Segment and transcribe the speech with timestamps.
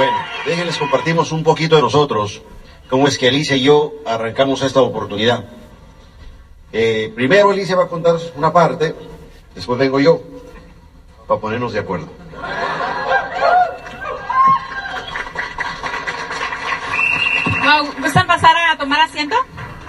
[0.00, 2.40] Bueno, déjenles compartimos un poquito de nosotros,
[2.88, 5.44] cómo es que Alicia y yo arrancamos esta oportunidad.
[6.72, 8.94] Eh, primero Alicia va a contar una parte,
[9.54, 10.22] después vengo yo,
[11.28, 12.08] para ponernos de acuerdo.
[18.00, 19.36] ¿Gustan pasar a tomar asiento?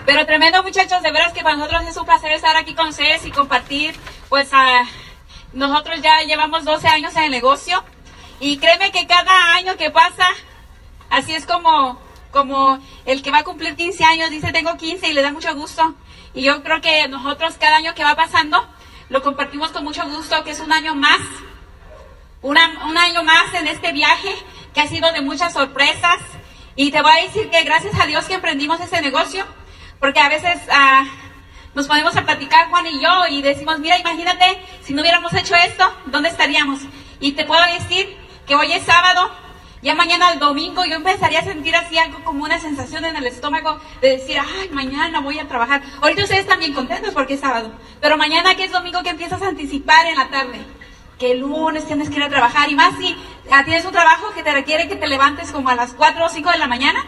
[0.05, 3.25] Pero tremendo muchachos, de veras que para nosotros es un placer estar aquí con ustedes
[3.25, 3.95] y compartir,
[4.27, 4.49] pues
[5.53, 7.81] nosotros ya llevamos 12 años en el negocio
[8.41, 10.27] y créeme que cada año que pasa,
[11.11, 15.13] así es como, como el que va a cumplir 15 años dice tengo 15 y
[15.13, 15.93] le da mucho gusto.
[16.33, 18.67] Y yo creo que nosotros cada año que va pasando
[19.09, 21.19] lo compartimos con mucho gusto, que es un año más,
[22.41, 24.33] un año más en este viaje
[24.73, 26.17] que ha sido de muchas sorpresas.
[26.75, 29.45] Y te voy a decir que gracias a Dios que emprendimos ese negocio,
[29.99, 31.05] porque a veces ah,
[31.75, 35.53] nos ponemos a platicar Juan y yo y decimos, mira, imagínate, si no hubiéramos hecho
[35.53, 36.79] esto, ¿dónde estaríamos?
[37.19, 38.20] Y te puedo decir
[38.51, 39.31] que hoy es sábado,
[39.81, 43.25] ya mañana el domingo yo empezaría a sentir así algo como una sensación en el
[43.25, 45.81] estómago de decir, ay, mañana voy a trabajar.
[46.01, 47.71] Ahorita ustedes están bien contentos porque es sábado,
[48.01, 50.59] pero mañana que es domingo que empiezas a anticipar en la tarde,
[51.17, 53.15] que el lunes tienes que ir a trabajar y más si
[53.63, 56.51] tienes un trabajo que te requiere que te levantes como a las 4 o 5
[56.51, 57.05] de la mañana,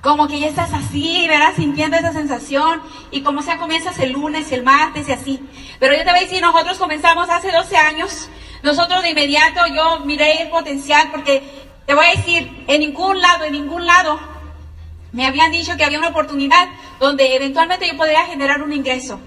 [0.00, 1.52] como que ya estás así, ¿verdad?
[1.56, 5.40] Sintiendo esa sensación y como sea comienzas el lunes, el martes y así.
[5.78, 8.28] Pero yo te voy a decir, nosotros comenzamos hace 12 años,
[8.62, 11.42] nosotros de inmediato yo miré el potencial porque
[11.86, 14.18] te voy a decir, en ningún lado, en ningún lado
[15.12, 19.20] me habían dicho que había una oportunidad donde eventualmente yo podría generar un ingreso.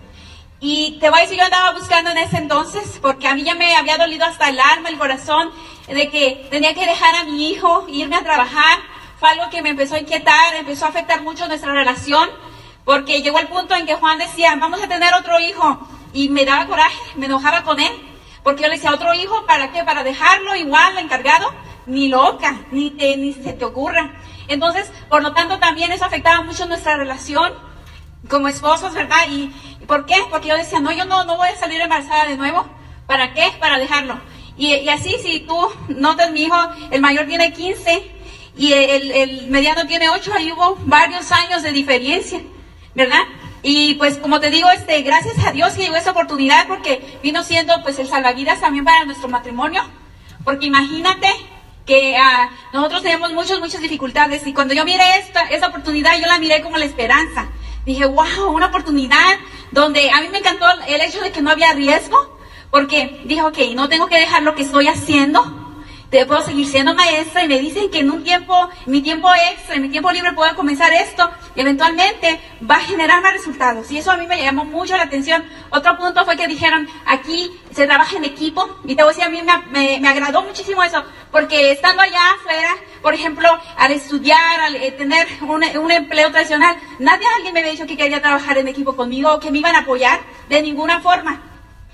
[0.59, 3.53] Y te voy a decir, yo andaba buscando en ese entonces, porque a mí ya
[3.53, 5.51] me había dolido hasta el alma, el corazón,
[5.87, 8.79] de que tenía que dejar a mi hijo, irme a trabajar,
[9.23, 12.27] fue algo que me empezó a inquietar, empezó a afectar mucho nuestra relación,
[12.83, 15.79] porque llegó el punto en que Juan decía, vamos a tener otro hijo,
[16.11, 17.89] y me daba coraje, me enojaba con él,
[18.43, 19.81] porque yo le decía, otro hijo, ¿para qué?
[19.85, 21.53] ¿Para dejarlo igual, encargado?
[21.85, 24.13] Ni loca, ni, te, ni se te ocurra.
[24.49, 27.53] Entonces, por lo tanto, también eso afectaba mucho nuestra relación
[28.29, 29.25] como esposos, ¿verdad?
[29.29, 29.53] ¿Y,
[29.87, 30.17] por qué?
[30.29, 32.67] Porque yo decía, no, yo no, no voy a salir embarazada de nuevo.
[33.07, 33.53] ¿Para qué?
[33.57, 34.19] Para dejarlo.
[34.57, 36.57] Y, y así, si tú notas, mi hijo,
[36.91, 38.12] el mayor tiene 15
[38.55, 42.41] y el, mediano tiene ocho, ahí hubo varios años de diferencia,
[42.93, 43.23] ¿verdad?
[43.63, 47.43] Y pues como te digo, este, gracias a Dios que llegó esa oportunidad porque vino
[47.43, 49.83] siendo pues el salvavidas también para nuestro matrimonio,
[50.43, 51.27] porque imagínate
[51.85, 56.27] que ah, nosotros tenemos muchas, muchas dificultades y cuando yo miré esta, esa oportunidad yo
[56.27, 57.47] la miré como la esperanza.
[57.85, 59.37] Dije, wow, una oportunidad
[59.71, 62.37] donde a mí me encantó el hecho de que no había riesgo,
[62.71, 65.62] porque dije, ok, no tengo que dejar lo que estoy haciendo,
[66.25, 69.89] puedo seguir siendo maestra y me dicen que en un tiempo, mi tiempo extra, mi
[69.89, 73.89] tiempo libre puedo comenzar esto y eventualmente va a generar más resultados.
[73.91, 75.43] Y eso a mí me llamó mucho la atención.
[75.71, 79.23] Otro punto fue que dijeron, aquí se trabaja en equipo y te voy a decir,
[79.23, 79.41] a mí
[79.71, 84.91] me, me, agradó muchísimo eso, porque estando allá afuera, por ejemplo, al estudiar, al eh,
[84.91, 88.95] tener un, un empleo tradicional, nadie, alguien me había dicho que quería trabajar en equipo
[88.95, 91.52] conmigo o que me iban a apoyar de ninguna forma.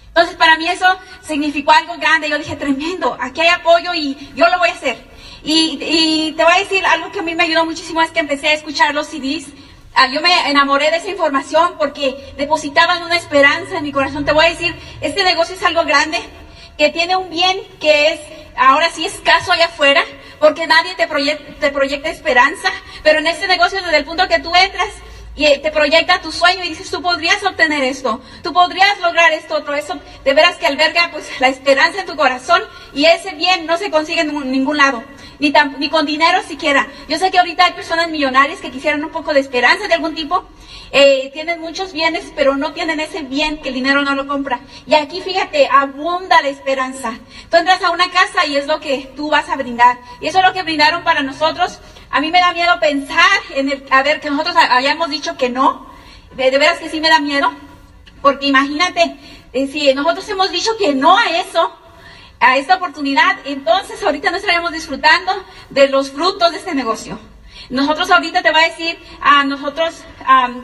[0.09, 0.85] Entonces para mí eso
[1.21, 2.29] significó algo grande.
[2.29, 5.09] Yo dije, tremendo, aquí hay apoyo y yo lo voy a hacer.
[5.43, 8.49] Y, te voy a decir algo que a mí me ayudó muchísimo es que empecé
[8.49, 9.47] a escuchar los CDs.
[9.95, 14.25] Ah, yo me enamoré de esa información porque depositaban una esperanza en mi corazón.
[14.25, 16.19] Te voy a decir, este negocio es algo grande,
[16.77, 18.19] que tiene un bien que es,
[18.55, 20.03] ahora sí escaso allá afuera,
[20.39, 22.69] porque nadie te proyecta, te proyecta esperanza,
[23.03, 24.89] pero en este negocio desde el punto que tú entras,
[25.35, 29.55] y te proyecta tu sueño y dices, tú podrías obtener esto, tú podrías lograr esto,
[29.55, 32.61] otro, eso, de veras que alberga pues la esperanza en tu corazón
[32.93, 35.03] y ese bien no se consigue en ningún lado,
[35.39, 36.87] ni, ni con dinero siquiera.
[37.07, 40.15] Yo sé que ahorita hay personas millonarias que quisieran un poco de esperanza de algún
[40.15, 40.45] tipo,
[40.91, 44.59] eh, tienen muchos bienes, pero no tienen ese bien que el dinero no lo compra.
[44.87, 47.13] Y aquí fíjate, abunda la esperanza.
[47.49, 49.99] Tú entras a una casa y es lo que tú vas a brindar.
[50.19, 51.79] Y eso es lo que brindaron para nosotros
[52.11, 55.49] a mí me da miedo pensar en el, a ver, que nosotros hayamos dicho que
[55.49, 55.87] no.
[56.35, 57.51] De, veras que sí me da miedo.
[58.21, 59.17] Porque imagínate,
[59.53, 61.73] eh, si nosotros hemos dicho que no a eso,
[62.39, 65.31] a esta oportunidad, entonces ahorita no estaríamos disfrutando
[65.69, 67.19] de los frutos de este negocio.
[67.69, 70.01] Nosotros ahorita te voy a decir, a nosotros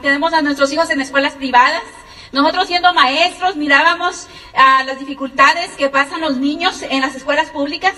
[0.02, 1.84] tenemos a nuestros hijos en escuelas privadas.
[2.32, 7.94] Nosotros siendo maestros mirábamos a las dificultades que pasan los niños en las escuelas públicas.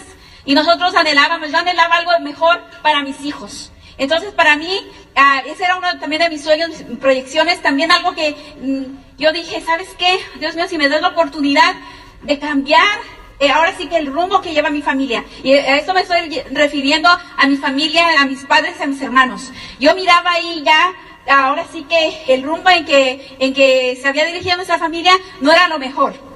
[0.48, 3.72] Y nosotros anhelábamos, yo anhelaba algo mejor para mis hijos.
[3.98, 4.80] Entonces, para mí,
[5.16, 6.72] ah, ese era uno también de mis sueños,
[7.02, 10.18] proyecciones, también algo que mm, yo dije, ¿sabes qué?
[10.40, 11.76] Dios mío, si me das la oportunidad
[12.24, 12.98] de cambiar,
[13.40, 15.26] eh, ahora sí que el rumbo que lleva mi familia.
[15.44, 19.52] Y a esto me estoy refiriendo a mi familia, a mis padres, a mis hermanos.
[19.82, 20.94] Yo miraba ahí ya
[21.30, 25.12] ahora sí que el rumbo en que, en que se había dirigido nuestra familia
[25.42, 26.27] no era lo mejor.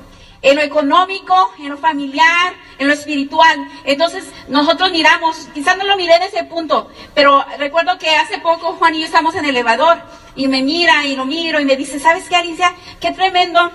[0.41, 3.67] En lo económico, en lo familiar, en lo espiritual.
[3.83, 8.73] Entonces, nosotros miramos, quizás no lo miré en ese punto, pero recuerdo que hace poco
[8.73, 10.01] Juan y yo estamos en el elevador
[10.35, 12.73] y me mira y lo miro y me dice, ¿sabes qué, Alicia?
[12.99, 13.71] Qué tremendo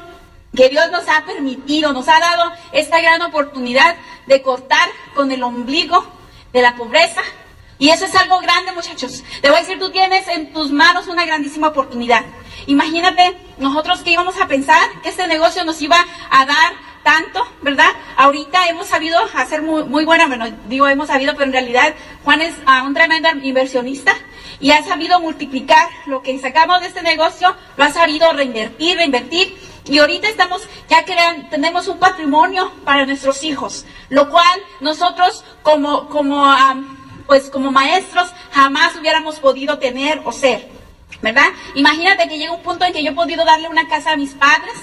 [0.56, 3.96] que Dios nos ha permitido, nos ha dado esta gran oportunidad
[4.26, 6.04] de cortar con el ombligo
[6.52, 7.22] de la pobreza.
[7.78, 9.22] Y eso es algo grande, muchachos.
[9.42, 12.24] Te voy a decir, tú tienes en tus manos una grandísima oportunidad.
[12.66, 15.98] Imagínate nosotros que íbamos a pensar que este negocio nos iba
[16.30, 16.72] a dar
[17.06, 17.88] tanto, ¿verdad?
[18.16, 22.42] Ahorita hemos sabido hacer muy, muy buena, bueno, digo hemos sabido, pero en realidad Juan
[22.42, 24.12] es uh, un tremendo inversionista
[24.58, 29.56] y ha sabido multiplicar lo que sacamos de este negocio, lo ha sabido reinvertir, reinvertir
[29.84, 36.08] y ahorita estamos, ya crean, tenemos un patrimonio para nuestros hijos, lo cual nosotros como,
[36.08, 36.44] como,
[37.28, 40.68] pues como maestros jamás hubiéramos podido tener o ser.
[41.22, 41.48] ¿Verdad?
[41.74, 44.34] Imagínate que llega un punto en que yo he podido darle una casa a mis
[44.34, 44.74] padres,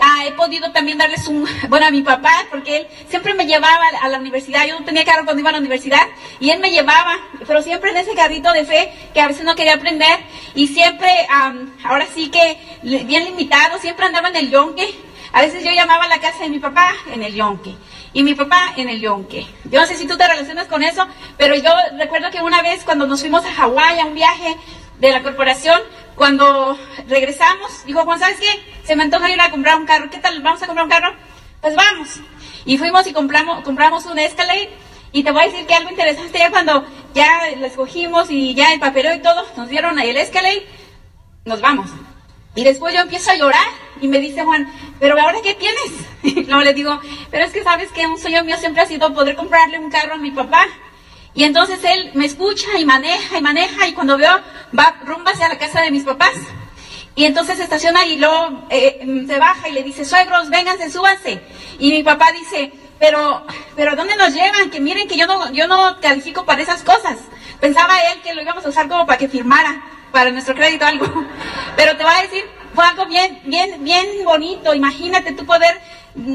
[0.00, 3.84] ah, he podido también darles un, bueno, a mi papá, porque él siempre me llevaba
[4.02, 6.06] a la universidad, yo no tenía carro cuando iba a la universidad,
[6.40, 9.54] y él me llevaba, pero siempre en ese carrito de fe, que a veces no
[9.54, 10.18] quería aprender,
[10.54, 14.94] y siempre, um, ahora sí que bien limitado, siempre andaba en el yonque,
[15.32, 17.74] a veces yo llamaba a la casa de mi papá en el yonque
[18.14, 19.46] y mi papá en el yonque.
[19.70, 22.84] Yo no sé si tú te relacionas con eso, pero yo recuerdo que una vez
[22.84, 24.56] cuando nos fuimos a Hawái a un viaje,
[24.98, 25.80] de la corporación,
[26.14, 26.78] cuando
[27.08, 28.48] regresamos, dijo Juan, ¿sabes qué?
[28.84, 30.08] Se me antoja ir a comprar un carro.
[30.10, 30.40] ¿Qué tal?
[30.42, 31.14] ¿Vamos a comprar un carro?
[31.60, 32.20] Pues vamos.
[32.64, 34.70] Y fuimos y compramos, compramos un Escalade.
[35.12, 36.84] Y te voy a decir que algo interesante, ya cuando
[37.14, 37.28] ya
[37.58, 40.66] lo escogimos y ya el papeleo y todo, nos dieron ahí el Escalade,
[41.44, 41.90] nos vamos.
[42.54, 43.66] Y después yo empiezo a llorar
[44.00, 45.92] y me dice Juan, pero ahora qué tienes?
[46.22, 47.00] Y luego le digo,
[47.30, 50.14] pero es que sabes que un sueño mío siempre ha sido poder comprarle un carro
[50.14, 50.66] a mi papá.
[51.36, 54.40] Y entonces él me escucha y maneja y maneja y cuando veo
[54.76, 56.32] va rumba hacia la casa de mis papás.
[57.14, 61.42] Y entonces estaciona y luego eh, se baja y le dice, suegros, vénganse, súbanse.
[61.78, 63.44] Y mi papá dice, pero,
[63.76, 64.70] pero ¿dónde nos llevan?
[64.70, 67.18] Que miren que yo no, yo no califico para esas cosas.
[67.60, 71.06] Pensaba él que lo íbamos a usar como para que firmara para nuestro crédito algo.
[71.76, 72.44] Pero te voy a decir,
[72.74, 74.72] fue algo bien, bien, bien bonito.
[74.72, 75.78] Imagínate tú poder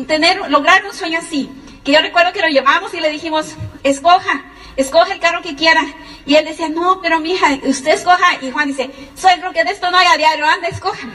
[0.06, 1.50] tener, lograr un sueño así.
[1.84, 4.51] Que yo recuerdo que lo llevamos y le dijimos, escoja
[4.82, 5.82] escoge el carro que quiera.
[6.26, 8.38] Y él decía, no, pero mija, usted escoja.
[8.42, 11.08] Y Juan dice, suegro, que de esto no hay a diario, anda, escoja.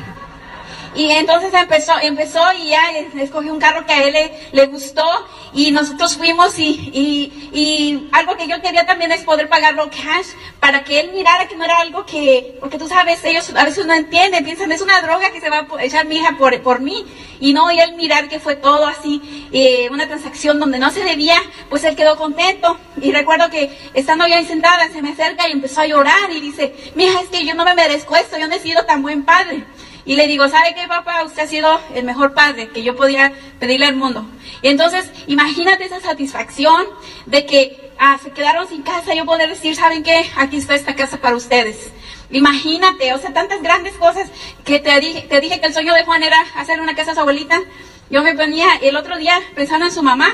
[0.97, 2.81] Y entonces empezó, empezó y ya
[3.21, 5.05] escogió un carro que a él le, gustó
[5.53, 10.29] y nosotros fuimos y, y, y, algo que yo quería también es poder pagarlo cash
[10.59, 13.87] para que él mirara que no era algo que, porque tú sabes, ellos a veces
[13.87, 16.81] no entienden, piensan, es una droga que se va a echar mi hija por, por
[16.81, 17.05] mí
[17.41, 21.05] y no, y él mirar que fue todo así, eh, una transacción donde no se
[21.05, 21.37] debía,
[21.69, 25.53] pues él quedó contento y recuerdo que estando yo ahí sentada se me acerca y
[25.53, 28.55] empezó a llorar y dice, mija, es que yo no me merezco esto, yo no
[28.55, 29.65] he sido tan buen padre.
[30.07, 31.25] Y le digo, ¿sabe qué, papá?
[31.25, 34.25] Usted ha sido el mejor padre que yo podía pedirle al mundo.
[34.63, 36.87] Y entonces, imagínate esa satisfacción
[37.27, 40.25] de que ah, se quedaron sin casa, yo poder decir, ¿saben qué?
[40.37, 41.91] Aquí está esta casa para ustedes.
[42.31, 44.31] Imagínate, o sea, tantas grandes cosas
[44.65, 47.15] que te dije, te dije que el sueño de Juan era hacer una casa a
[47.15, 47.61] su abuelita.
[48.09, 50.29] Yo me ponía el otro día pensando en su mamá.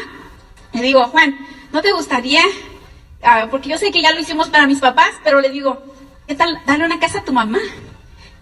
[0.75, 1.39] Le digo, Juan,
[1.73, 2.43] ¿no te gustaría?
[3.23, 5.83] Ah, porque yo sé que ya lo hicimos para mis papás, pero le digo,
[6.27, 7.59] ¿qué tal darle una casa a tu mamá?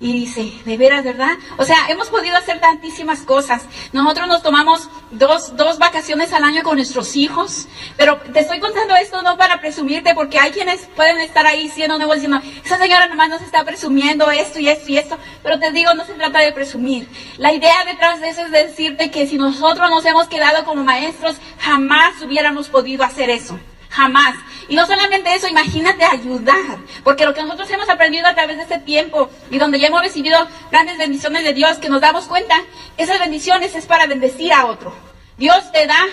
[0.03, 1.37] Y dice, de veras, ¿verdad?
[1.59, 3.65] O sea, hemos podido hacer tantísimas cosas.
[3.93, 7.69] Nosotros nos tomamos dos, dos vacaciones al año con nuestros hijos,
[7.99, 11.99] pero te estoy contando esto no para presumirte, porque hay quienes pueden estar ahí siendo
[11.99, 15.71] nuevos diciendo, esa señora nomás nos está presumiendo esto y esto y esto, pero te
[15.71, 17.07] digo, no se trata de presumir.
[17.37, 21.37] La idea detrás de eso es decirte que si nosotros nos hemos quedado como maestros,
[21.59, 23.61] jamás hubiéramos podido hacer eso.
[23.91, 24.37] Jamás.
[24.69, 26.79] Y no solamente eso, imagínate ayudar.
[27.03, 30.01] Porque lo que nosotros hemos aprendido a través de este tiempo y donde ya hemos
[30.01, 30.39] recibido
[30.71, 32.55] grandes bendiciones de Dios, que nos damos cuenta,
[32.97, 34.95] esas bendiciones es para bendecir a otro.
[35.37, 36.07] Dios te da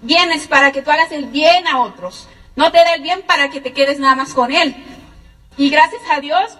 [0.00, 2.28] bienes para que tú hagas el bien a otros.
[2.56, 4.74] No te da el bien para que te quedes nada más con Él.
[5.56, 6.56] Y gracias a Dios,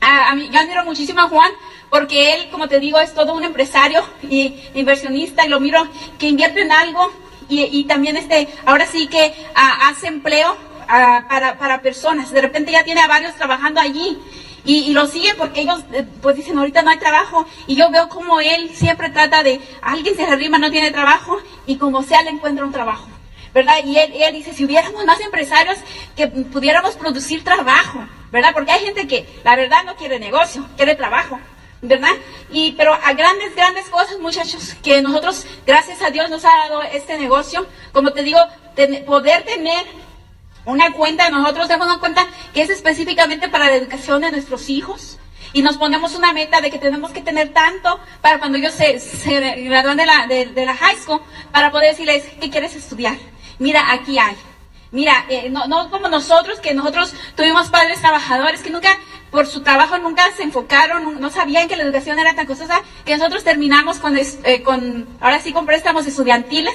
[0.00, 1.50] a, mí, yo admiro muchísimo a Juan
[1.90, 5.86] porque él, como te digo, es todo un empresario y inversionista y lo miro
[6.18, 7.12] que invierte en algo
[7.48, 10.56] y, también este, ahora sí que ah, hace empleo
[10.88, 12.30] ah, para, para personas.
[12.30, 14.18] De repente ya tiene a varios trabajando allí.
[14.64, 18.08] Y, lo sigue porque ellos eh, pues dicen ahorita no hay trabajo y yo veo
[18.08, 21.38] como él siempre trata de alguien se arrima no tiene trabajo
[21.68, 23.06] y como sea le encuentra un trabajo
[23.54, 25.78] verdad y él, él dice si hubiéramos más empresarios
[26.16, 30.96] que pudiéramos producir trabajo verdad porque hay gente que la verdad no quiere negocio quiere
[30.96, 31.38] trabajo
[31.82, 32.14] ¿verdad?
[32.50, 36.82] Y, pero a grandes, grandes cosas, muchachos, que nosotros, gracias a Dios, nos ha dado
[36.82, 37.66] este negocio.
[37.92, 38.38] Como te digo,
[39.06, 39.84] poder tener
[40.64, 45.18] una cuenta, nosotros tenemos una cuenta que es específicamente para la educación de nuestros hijos.
[45.52, 49.00] y nos ponemos una meta de que tenemos que tener tanto para cuando ellos se,
[49.00, 53.16] se gradúen de la, de, de la high school, para poder decirles, ¿qué quieres estudiar?
[53.58, 54.36] Mira, aquí hay.
[54.96, 58.98] Mira, eh, no, como nosotros, que nosotros tuvimos padres trabajadores que nunca,
[59.30, 63.14] por su trabajo, nunca se enfocaron, no sabían que la educación era tan costosa, que
[63.14, 66.72] nosotros terminamos con, eh, con ahora sí con préstamos estudiantiles,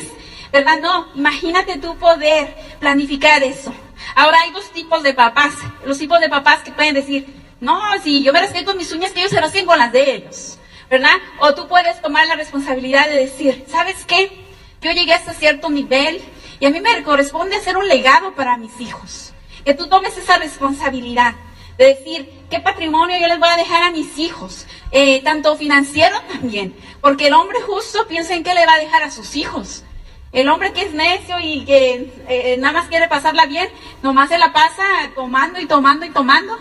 [0.51, 0.79] ¿verdad?
[0.79, 3.73] No, imagínate tú poder planificar eso.
[4.13, 7.25] Ahora hay dos tipos de papás, los tipos de papás que pueden decir,
[7.59, 10.13] no, si yo me rasqué con mis uñas, que ellos se rasquen con las de
[10.13, 10.59] ellos,
[10.91, 11.17] ¿verdad?
[11.39, 14.45] O tú puedes tomar la responsabilidad de decir, ¿sabes qué?
[14.79, 16.21] Yo llegué hasta cierto nivel
[16.61, 19.33] y a mí me corresponde hacer un legado para mis hijos.
[19.65, 21.33] Que tú tomes esa responsabilidad
[21.77, 26.15] de decir qué patrimonio yo les voy a dejar a mis hijos, eh, tanto financiero
[26.31, 29.83] también, porque el hombre justo piensa en qué le va a dejar a sus hijos.
[30.31, 33.67] El hombre que es necio y que eh, nada más quiere pasarla bien,
[34.03, 34.83] nomás se la pasa
[35.15, 36.57] tomando y tomando y tomando.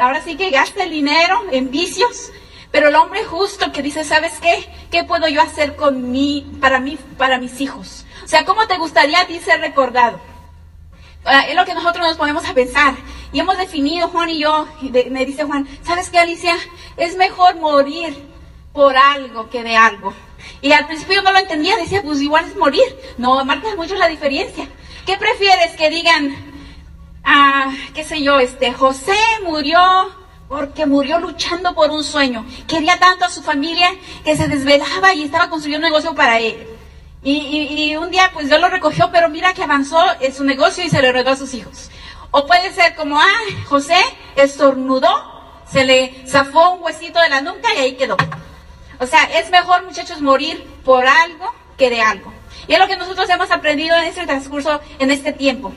[0.00, 2.32] Ahora sí que gasta el dinero en vicios.
[2.70, 4.68] Pero el hombre justo que dice, ¿sabes qué?
[4.90, 8.04] ¿Qué puedo yo hacer con mí, para mí, para mis hijos?
[8.28, 10.20] O sea, ¿cómo te gustaría a ti ser recordado?
[11.48, 12.94] Es lo que nosotros nos ponemos a pensar.
[13.32, 16.54] Y hemos definido, Juan y yo, y de- me dice Juan, ¿sabes qué, Alicia?
[16.98, 18.22] Es mejor morir
[18.74, 20.12] por algo que de algo.
[20.60, 22.84] Y al principio yo no lo entendía, decía, pues igual es morir.
[23.16, 24.68] No, marca mucho la diferencia.
[25.06, 26.36] ¿Qué prefieres que digan,
[27.24, 29.80] ah, qué sé yo, este, José murió
[30.50, 32.44] porque murió luchando por un sueño.
[32.66, 33.88] Quería tanto a su familia
[34.22, 36.74] que se desvelaba y estaba construyendo un negocio para él.
[37.22, 40.90] Y, un día pues Dios lo recogió, pero mira que avanzó en su negocio y
[40.90, 41.90] se lo heredó a sus hijos.
[42.30, 43.98] O puede ser como, ah, José
[44.36, 45.10] estornudó,
[45.70, 48.16] se le zafó un huesito de la nuca y ahí quedó.
[49.00, 52.32] O sea, es mejor muchachos morir por algo que de algo.
[52.66, 55.72] Y es lo que nosotros hemos aprendido en este transcurso, en este tiempo.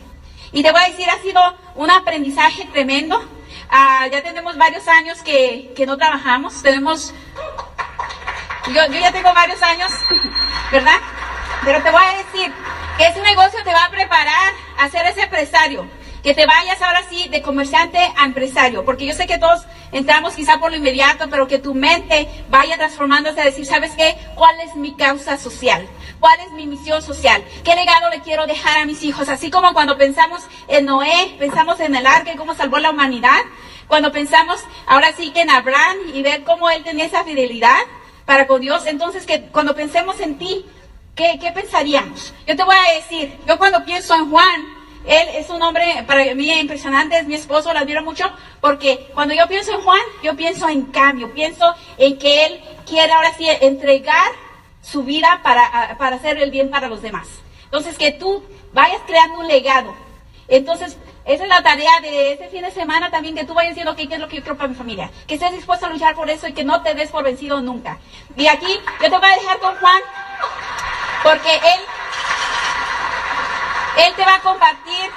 [0.51, 1.41] Y te voy a decir, ha sido
[1.75, 3.23] un aprendizaje tremendo.
[3.69, 6.61] Ah, ya tenemos varios años que, que no trabajamos.
[6.61, 7.13] Tenemos
[8.67, 9.91] yo, yo ya tengo varios años,
[10.71, 10.99] ¿verdad?
[11.63, 12.51] Pero te voy a decir
[12.97, 15.87] que ese negocio te va a preparar a ser ese empresario.
[16.23, 18.83] Que te vayas ahora sí de comerciante a empresario.
[18.83, 22.77] Porque yo sé que todos entramos quizá por lo inmediato, pero que tu mente vaya
[22.77, 24.15] transformándose a decir, ¿sabes qué?
[24.35, 25.87] ¿Cuál es mi causa social?
[26.19, 27.43] ¿Cuál es mi misión social?
[27.63, 29.29] ¿Qué legado le quiero dejar a mis hijos?
[29.29, 33.39] Así como cuando pensamos en Noé, pensamos en el arca y cómo salvó la humanidad.
[33.87, 37.79] Cuando pensamos ahora sí que en Abraham y ver cómo él tenía esa fidelidad
[38.25, 38.85] para con Dios.
[38.85, 40.65] Entonces, que cuando pensemos en ti,
[41.15, 42.33] ¿qué, qué pensaríamos?
[42.47, 44.65] Yo te voy a decir, yo cuando pienso en Juan,
[45.05, 49.33] él es un hombre para mí impresionante, es mi esposo, lo admiro mucho, porque cuando
[49.33, 53.47] yo pienso en Juan, yo pienso en cambio, pienso en que él quiere ahora sí
[53.61, 54.31] entregar
[54.81, 57.27] su vida para, para hacer el bien para los demás.
[57.65, 59.95] Entonces, que tú vayas creando un legado.
[60.47, 63.91] Entonces, esa es la tarea de este fin de semana también, que tú vayas diciendo,
[63.91, 65.09] ok, ¿qué es lo que yo quiero para mi familia?
[65.27, 67.99] Que estés dispuesto a luchar por eso y que no te des por vencido nunca.
[68.35, 68.67] Y aquí
[69.01, 70.01] yo te voy a dejar con Juan,
[71.23, 71.81] porque él,
[74.05, 75.09] él te va a compartir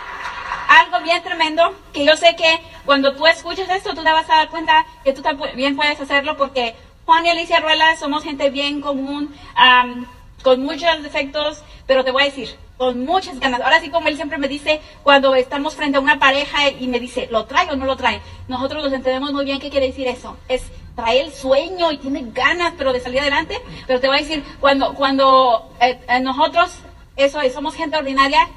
[0.69, 4.37] algo bien tremendo, que yo sé que cuando tú escuches esto, tú te vas a
[4.37, 8.81] dar cuenta que tú también puedes hacerlo, porque Juan y Alicia Ruela somos gente bien
[8.81, 10.07] común, am,
[10.43, 13.61] con muchos defectos, pero te voy a decir, con muchas ganas.
[13.61, 17.01] Ahora sí, como él siempre me dice, cuando estamos frente a una pareja y me
[17.01, 18.21] dice, ¿lo trae o no lo trae?
[18.49, 20.37] Nosotros los entendemos muy bien qué quiere decir eso.
[20.49, 20.65] Es
[20.95, 23.61] trae el sueño y tiene ganas, pero de salir adelante.
[23.87, 26.71] Pero te voy a decir, cuando, cuando eh, eh, nosotros,
[27.17, 28.49] eso es, somos gente ordinaria,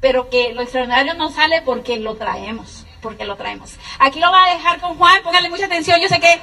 [0.00, 3.76] pero que lo extraordinario no sale porque lo traemos, porque lo traemos.
[3.98, 6.40] Aquí lo voy a dejar con Juan, póngale mucha atención, yo sé que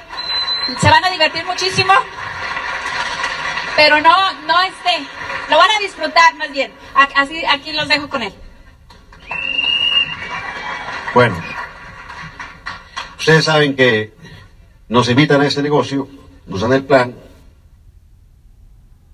[0.80, 1.92] se van a divertir muchísimo,
[3.76, 5.06] pero no, no este,
[5.48, 6.72] lo van a disfrutar más bien.
[7.14, 8.34] Así, aquí los dejo con él.
[11.14, 11.36] Bueno,
[13.18, 14.13] ustedes saben que
[14.94, 16.06] nos invitan a este negocio,
[16.46, 17.16] nos dan el plan,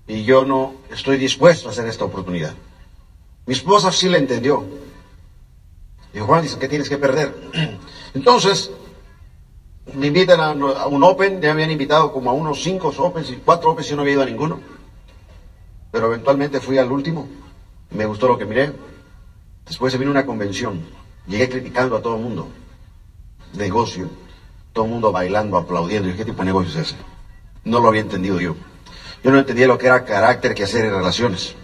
[0.05, 2.53] y yo no estoy dispuesto a hacer esta oportunidad.
[3.47, 4.63] Mi esposa sí la entendió.
[6.13, 7.35] Dijo, Juan, dice, ¿qué tienes que perder?
[8.13, 8.69] Entonces,
[9.95, 13.37] me invitan a, un Open, ya me habían invitado como a unos cinco Opens y
[13.37, 14.59] cuatro Opens y yo no había ido a ninguno.
[15.91, 17.27] Pero eventualmente fui al último,
[17.89, 18.71] me gustó lo que miré.
[19.65, 20.79] Después se vino una convención,
[21.25, 22.49] llegué criticando a todo el mundo.
[23.53, 24.11] Negocio,
[24.73, 26.09] todo el mundo bailando, aplaudiendo.
[26.09, 26.95] ¿Y qué tipo de negocio es ese?
[27.63, 28.55] No lo había entendido yo.
[29.23, 31.55] Yo no entendía lo que era carácter, que hacer en relaciones.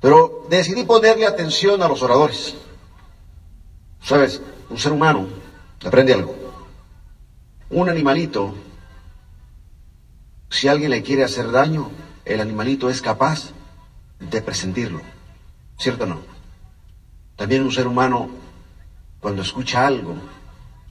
[0.00, 2.54] Pero decidí ponerle atención a los oradores.
[4.00, 5.28] Sabes, un ser humano
[5.84, 6.34] aprende algo.
[7.70, 8.54] Un animalito,
[10.50, 11.90] si alguien le quiere hacer daño,
[12.24, 13.52] el animalito es capaz
[14.18, 15.00] de presentirlo.
[15.78, 16.20] ¿Cierto o no?
[17.36, 18.28] También un ser humano,
[19.20, 20.16] cuando escucha algo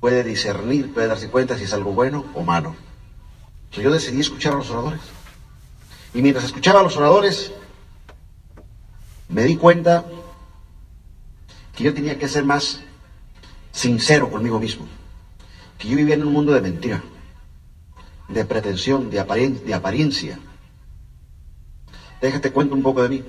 [0.01, 2.75] puede discernir, puede darse cuenta si es algo bueno o malo.
[3.65, 4.99] Entonces yo decidí escuchar a los oradores.
[6.13, 7.53] Y mientras escuchaba a los oradores,
[9.29, 10.03] me di cuenta
[11.75, 12.81] que yo tenía que ser más
[13.71, 14.87] sincero conmigo mismo.
[15.77, 17.01] Que yo vivía en un mundo de mentira,
[18.27, 20.39] de pretensión, de, de apariencia.
[22.19, 23.23] Déjate cuento un poco de mí,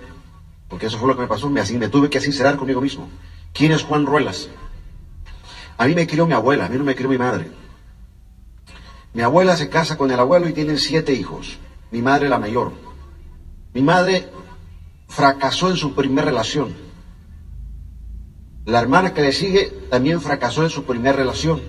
[0.69, 1.51] porque eso fue lo que me pasó.
[1.51, 3.09] Me, me tuve que sincerar conmigo mismo.
[3.53, 4.49] ¿Quién es Juan Ruelas?
[5.83, 7.51] A mí me crió mi abuela, a mí no me crió mi madre.
[9.15, 11.59] Mi abuela se casa con el abuelo y tienen siete hijos.
[11.91, 12.71] Mi madre la mayor.
[13.75, 14.31] Mi madre
[15.09, 16.73] fracasó en su primera relación.
[18.65, 21.61] La hermana que le sigue también fracasó en su primera relación.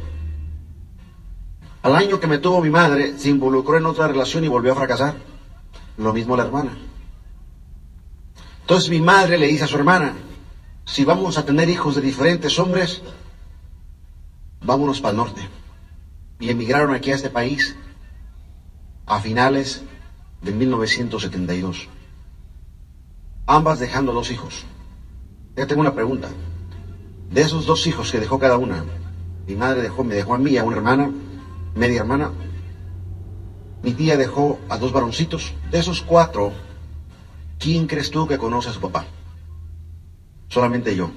[1.82, 4.76] Al año que me tuvo mi madre, se involucró en otra relación y volvió a
[4.76, 5.16] fracasar.
[5.98, 6.78] Lo mismo la hermana.
[8.62, 10.14] Entonces mi madre le dice a su hermana,
[10.86, 13.02] si vamos a tener hijos de diferentes hombres,
[14.64, 15.42] vámonos para el norte.
[16.40, 17.76] Y emigraron aquí a este país
[19.06, 19.84] a finales
[20.42, 21.88] de 1972.
[23.46, 24.66] Ambas dejando dos hijos.
[25.56, 26.30] Ya tengo una pregunta.
[27.30, 28.84] De esos dos hijos que dejó cada una,
[29.48, 31.12] mi madre dejó, me dejó a mí, a una hermana,
[31.76, 32.32] media hermana.
[33.82, 35.54] Mi tía dejó a dos varoncitos.
[35.72, 36.54] De esos cuatro,
[37.60, 39.06] ¿quién crees tú que conoce a su papá?
[40.48, 41.12] Solamente yo.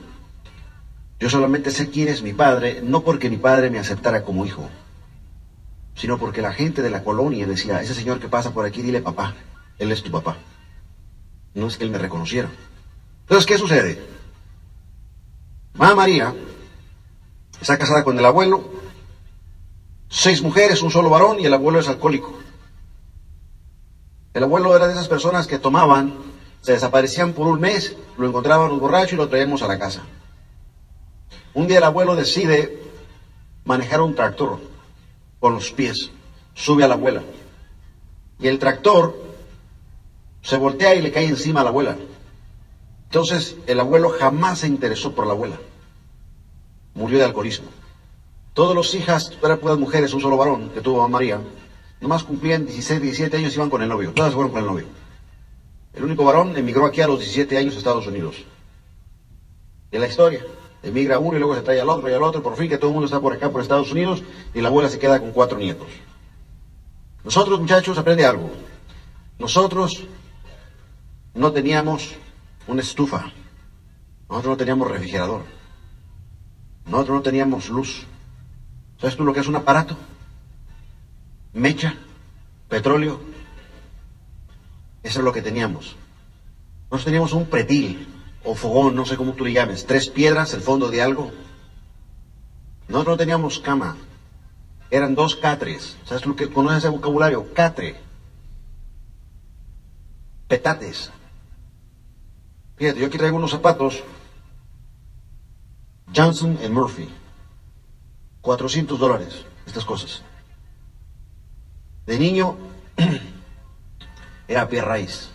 [1.19, 4.69] Yo solamente sé quién es mi padre, no porque mi padre me aceptara como hijo,
[5.95, 9.01] sino porque la gente de la colonia decía, ese señor que pasa por aquí, dile
[9.01, 9.35] papá,
[9.79, 10.37] él es tu papá.
[11.55, 12.51] No es que él me reconociera.
[13.23, 13.99] Entonces, ¿qué sucede?
[15.73, 16.35] Mamá María
[17.61, 18.69] está casada con el abuelo,
[20.11, 22.39] seis mujeres, un solo varón y el abuelo es alcohólico.
[24.35, 26.15] El abuelo era de esas personas que tomaban,
[26.61, 30.03] se desaparecían por un mes, lo encontraban los borrachos y lo traíamos a la casa.
[31.57, 32.79] Un día el abuelo decide
[33.65, 34.61] manejar un tractor
[35.41, 36.11] con los pies,
[36.53, 37.23] sube a la abuela
[38.39, 39.19] y el tractor
[40.43, 41.97] se voltea y le cae encima a la abuela.
[43.05, 45.57] Entonces el abuelo jamás se interesó por la abuela.
[46.93, 47.69] Murió de alcoholismo.
[48.52, 51.41] Todos los hijas, eran puras mujeres, un solo varón que tuvo a María,
[52.02, 54.13] nomás cumplían 16, 17 años y iban con el novio.
[54.13, 54.85] Todas fueron con el novio.
[55.95, 58.45] El único varón emigró aquí a los 17 años a Estados Unidos.
[59.91, 60.45] Y la historia
[60.89, 62.91] emigra uno y luego se trae al otro y al otro, por fin que todo
[62.91, 64.23] el mundo está por acá, por Estados Unidos,
[64.55, 65.89] y la abuela se queda con cuatro nietos.
[67.25, 68.51] Nosotros, muchachos, aprende algo.
[69.39, 70.05] Nosotros
[71.35, 72.15] no teníamos
[72.67, 73.33] una estufa.
[74.29, 75.43] Nosotros no teníamos refrigerador.
[76.87, 78.07] Nosotros no teníamos luz.
[79.01, 79.97] ¿Sabes tú lo que es un aparato?
[81.53, 81.95] Mecha,
[82.69, 83.21] petróleo.
[85.03, 85.97] Eso es lo que teníamos.
[86.85, 88.07] Nosotros teníamos un pretil,
[88.47, 91.32] o fogón, no sé cómo tú le llames, tres piedras, el fondo de algo.
[92.89, 93.97] Nosotros no teníamos cama,
[94.91, 95.97] eran dos catres.
[96.04, 97.52] ¿Sabes lo que conoces ese vocabulario?
[97.52, 97.97] Catre.
[100.49, 101.11] Petates.
[102.76, 104.04] Fíjate, yo aquí traigo unos zapatos
[106.15, 107.09] Johnson Murphy.
[108.43, 110.23] 400 dólares, estas cosas.
[112.06, 112.56] De niño
[114.49, 115.30] era pie raíz.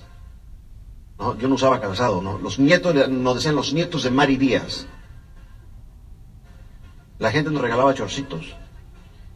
[1.38, 2.40] Yo no usaba calzado, ¿no?
[2.40, 4.88] Los nietos, nos decían los nietos de Mari Díaz.
[7.20, 8.56] La gente nos regalaba chorcitos,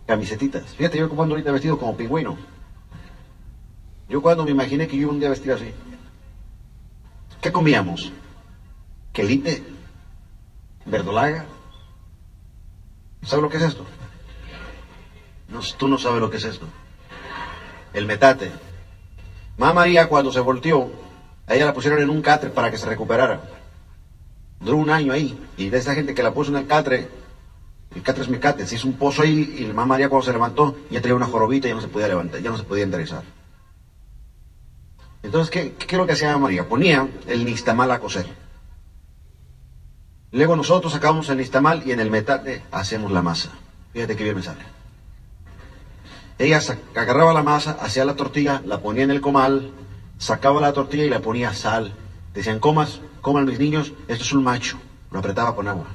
[0.08, 0.74] camisetitas.
[0.74, 2.38] Fíjate, yo cuando ahorita vestido como pingüino.
[4.10, 5.72] Yo cuando me imaginé que yo un día vestir así.
[7.40, 8.12] ¿Qué comíamos?
[9.14, 9.64] Quelite,
[10.86, 11.46] verdolaga.
[13.22, 13.86] ¿Sabes lo que es esto?
[15.50, 16.66] No, tú no sabes lo que es esto.
[17.94, 18.52] El metate.
[19.58, 21.05] Mamá María cuando se volteó,
[21.48, 23.42] a ella la pusieron en un catre para que se recuperara.
[24.60, 25.38] Duró un año ahí.
[25.58, 27.08] Y de esa gente que la puso en el catre,
[27.96, 30.32] el catre es mi catre, hizo un pozo ahí y la mamá María cuando se
[30.32, 32.84] levantó ya tenía una jorobita y ya no se podía levantar, ya no se podía
[32.84, 33.24] enderezar.
[35.24, 36.68] Entonces, ¿qué, qué es lo que hacía María?
[36.68, 38.28] Ponía el nistamal a coser.
[40.32, 43.50] Luego nosotros sacamos el nistamal y en el metate hacemos la masa.
[43.94, 44.62] Fíjate qué bien me sale.
[46.38, 46.60] Ella
[46.96, 49.72] agarraba la masa, hacía la tortilla, la ponía en el comal,
[50.26, 51.94] sacaba la tortilla y le ponía sal.
[52.34, 54.80] Decían, comas, coman mis niños, esto es un macho.
[55.12, 55.86] Lo apretaba con agua.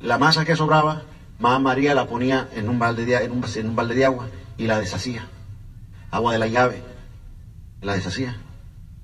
[0.00, 1.04] La masa que sobraba,
[1.38, 5.26] mamá María la ponía en un, balde de, agua y la deshacía.
[6.10, 6.82] Agua de la llave.
[7.80, 8.38] La deshacía.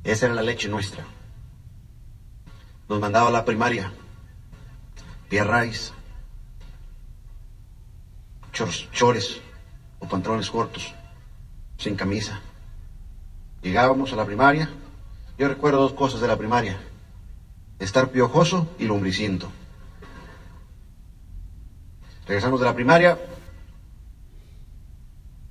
[0.04, 1.04] Esa era la leche nuestra.
[2.90, 3.90] Nos mandaba a la primaria.
[5.30, 5.94] Pierrais.
[8.52, 9.40] Chores
[9.98, 10.94] o pantalones cortos.
[11.78, 12.38] Sin camisa.
[13.66, 14.70] Llegábamos a la primaria.
[15.36, 16.78] Yo recuerdo dos cosas de la primaria.
[17.80, 19.50] Estar piojoso y lombriciento.
[22.28, 23.18] Regresamos de la primaria.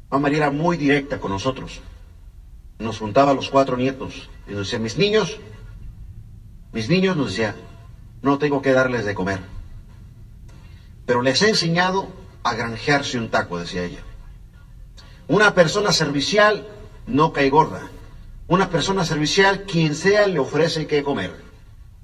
[0.09, 1.81] Mamá María era muy directa con nosotros.
[2.79, 5.37] Nos juntaba a los cuatro nietos y nos decía, mis niños,
[6.71, 7.53] mis niños nos decía,
[8.21, 9.41] no tengo que darles de comer.
[11.05, 12.07] Pero les he enseñado
[12.43, 13.99] a granjearse un taco, decía ella.
[15.27, 16.65] Una persona servicial
[17.07, 17.89] no cae gorda.
[18.47, 21.33] Una persona servicial, quien sea, le ofrece que comer.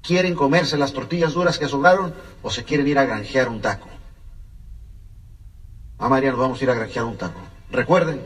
[0.02, 3.88] ¿Quieren comerse las tortillas duras que sobraron o se quieren ir a granjear un taco?
[5.98, 7.38] A María nos vamos a ir a granjear un taco.
[7.70, 8.20] Recuerden,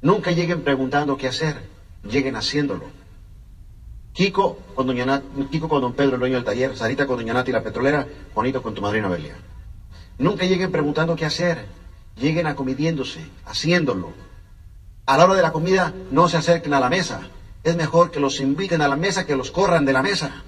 [0.00, 1.62] nunca lleguen preguntando qué hacer,
[2.02, 2.86] lleguen haciéndolo.
[4.12, 5.22] Kiko con, doña
[5.52, 8.60] Kiko con don Pedro, el dueño del taller, Sarita con doña Nati, la petrolera, Juanito
[8.60, 9.36] con tu madrina Belia.
[10.18, 11.64] Nunca lleguen preguntando qué hacer,
[12.16, 14.25] lleguen acomidiéndose, haciéndolo.
[15.06, 17.28] A la hora de la comida no se acerquen a la mesa.
[17.62, 20.42] Es mejor que los inviten a la mesa que los corran de la mesa.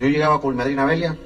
[0.00, 1.16] Yo llegaba con mi madrina Belia,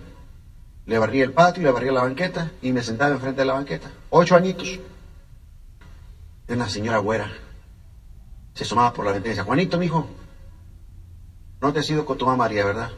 [0.86, 3.90] le barría el patio, le barría la banqueta y me sentaba enfrente de la banqueta.
[4.10, 4.78] Ocho añitos.
[6.46, 7.30] De una señora güera.
[8.54, 10.06] Se asomaba por la ventana y decía, Juanito, mijo,
[11.60, 12.90] no te has ido con tu mamá María, ¿verdad?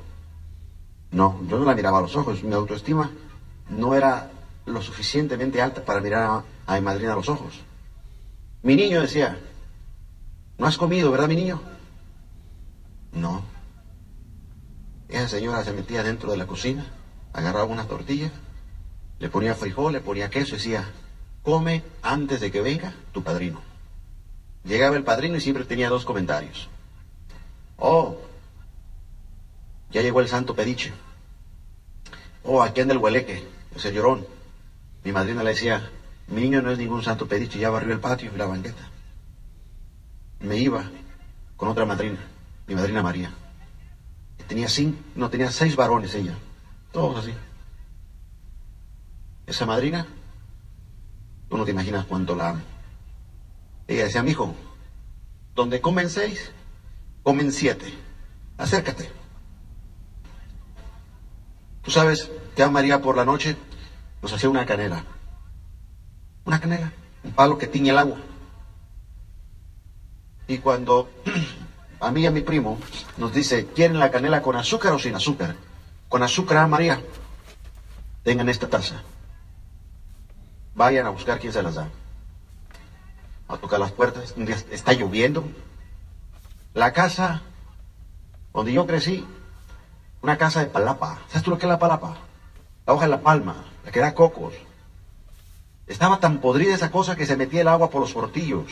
[1.12, 2.42] No, yo no la miraba a los ojos.
[2.42, 3.10] Mi autoestima
[3.68, 4.30] no era
[4.66, 7.62] lo suficientemente alta para mirar a, a mi madrina los ojos.
[8.62, 9.37] Mi niño decía,
[10.56, 11.61] ¿no has comido, verdad, mi niño?
[13.12, 13.42] No.
[15.09, 16.87] Esa señora se metía dentro de la cocina,
[17.33, 18.30] agarraba una tortilla,
[19.18, 20.88] le ponía frijol, le ponía queso y decía,
[21.42, 23.61] come antes de que venga tu padrino.
[24.62, 26.68] Llegaba el padrino y siempre tenía dos comentarios.
[27.78, 28.16] Oh,
[29.90, 30.92] ya llegó el santo pediche.
[32.44, 34.24] Oh, aquí anda el hueleque, ese llorón.
[35.02, 35.90] Mi madrina le decía,
[36.30, 38.88] mi niño no es ningún santo pediche, ya barrió el patio y la banqueta.
[40.38, 40.88] Me iba
[41.56, 42.18] con otra madrina,
[42.66, 43.30] mi madrina María.
[44.46, 46.34] Tenía cinco, no, tenía seis varones ella,
[46.92, 47.34] todos así.
[49.46, 50.06] Esa madrina,
[51.48, 52.60] tú no te imaginas cuánto la amo.
[53.88, 54.54] Ella decía, mi hijo,
[55.54, 56.52] donde comen seis,
[57.24, 57.92] comen siete.
[58.56, 59.10] Acércate.
[61.82, 63.56] Tú sabes que a María por la noche
[64.22, 65.04] nos hacía una canela.
[66.44, 68.18] Una canela, un palo que tiñe el agua.
[70.48, 71.09] Y cuando
[72.00, 72.79] a mí y a mi primo
[73.16, 75.57] nos dice, ¿quieren la canela con azúcar o sin azúcar?
[76.09, 77.00] Con azúcar, a María.
[78.24, 79.03] Tengan esta taza.
[80.74, 81.88] Vayan a buscar quién se las da.
[83.48, 84.35] A tocar las puertas.
[84.70, 85.44] Está lloviendo.
[86.74, 87.42] La casa
[88.53, 89.24] donde yo crecí,
[90.22, 91.18] una casa de palapa.
[91.29, 92.16] ¿Sabes tú lo que es la palapa?
[92.87, 94.55] La hoja de la palma, la que da cocos.
[95.90, 98.70] Estaba tan podrida esa cosa que se metía el agua por los portillos.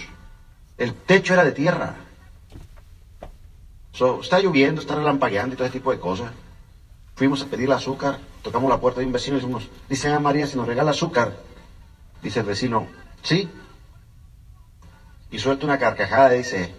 [0.76, 1.96] El techo era de tierra.
[3.90, 6.30] So, está lloviendo, está relampagueando y todo ese tipo de cosas.
[7.16, 10.46] Fuimos a pedir azúcar, tocamos la puerta de un vecino y decimos, dice a María,
[10.46, 11.36] si nos regala azúcar.
[12.22, 12.86] Dice el vecino,
[13.22, 13.50] sí.
[15.32, 16.72] Y suelta una carcajada y dice,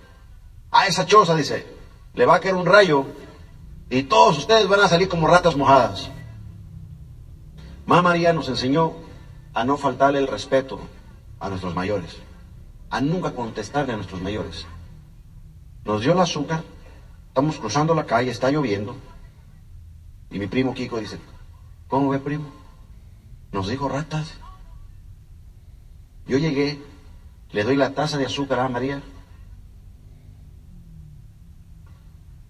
[0.72, 1.68] a esa choza, dice,
[2.14, 3.08] le va a caer un rayo
[3.90, 6.10] y todos ustedes van a salir como ratas mojadas.
[7.86, 9.09] Mamá María nos enseñó
[9.60, 10.80] a no faltarle el respeto
[11.38, 12.16] a nuestros mayores,
[12.90, 14.66] a nunca contestarle a nuestros mayores.
[15.84, 16.64] Nos dio el azúcar,
[17.28, 18.96] estamos cruzando la calle, está lloviendo,
[20.32, 21.20] y mi primo Kiko dice,
[21.90, 22.46] ¿cómo ve primo?
[23.52, 24.36] Nos dijo ratas.
[26.26, 26.82] Yo llegué,
[27.52, 29.04] le doy la taza de azúcar a María,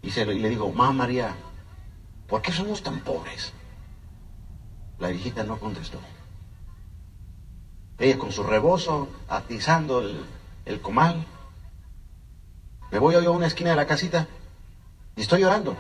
[0.04, 1.36] y, y le digo, mamá María,
[2.28, 3.52] ¿por qué somos tan pobres?
[5.00, 5.98] La viejita no contestó.
[8.00, 10.26] Ella con su rebozo, atizando el,
[10.66, 11.26] el comal.
[12.92, 14.28] Me voy yo a una esquina de la casita
[15.16, 15.76] y estoy llorando.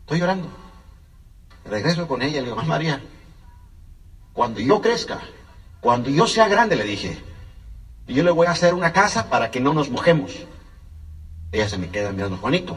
[0.00, 0.48] Estoy llorando.
[1.64, 3.00] Regreso con ella y le digo, María,
[4.32, 5.20] cuando yo crezca,
[5.80, 7.22] cuando yo sea grande, le dije,
[8.06, 10.32] yo le voy a hacer una casa para que no nos mojemos.
[11.52, 12.76] Ella se me queda mirando, Juanito,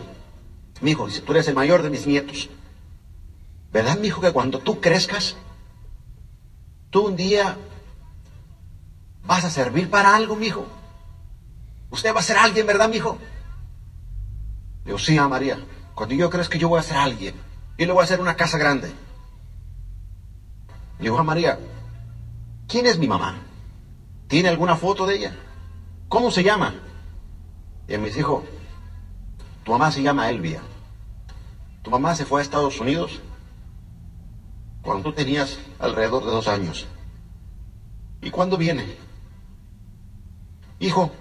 [0.81, 2.49] mi hijo, dice, tú eres el mayor de mis nietos.
[3.71, 5.35] ¿Verdad, mi hijo, que cuando tú crezcas,
[6.95, 7.58] tú un día
[9.25, 10.65] vas a servir para algo, mi hijo?
[11.89, 13.17] Usted va a ser alguien, ¿verdad, mi hijo?
[14.86, 15.60] Le digo, sí, a María.
[15.93, 17.36] Cuando yo crezca que yo voy a ser alguien,
[17.77, 18.93] yo le voy a hacer una casa grande.
[20.99, 21.60] Le digo, a María,
[22.65, 23.39] ¿quién es mi mamá?
[24.29, 25.36] ¿Tiene alguna foto de ella?
[26.08, 26.75] ¿Cómo se llama?
[27.89, 28.45] Y me dijo,
[29.65, 30.62] tu mamá se llama Elvia.
[31.84, 33.19] Tu mamá se fue a Estados Unidos
[34.85, 36.85] cuando tú tenías alrededor de dos años.
[38.21, 38.85] ¿Y cuándo viene?
[40.79, 41.11] Hijo,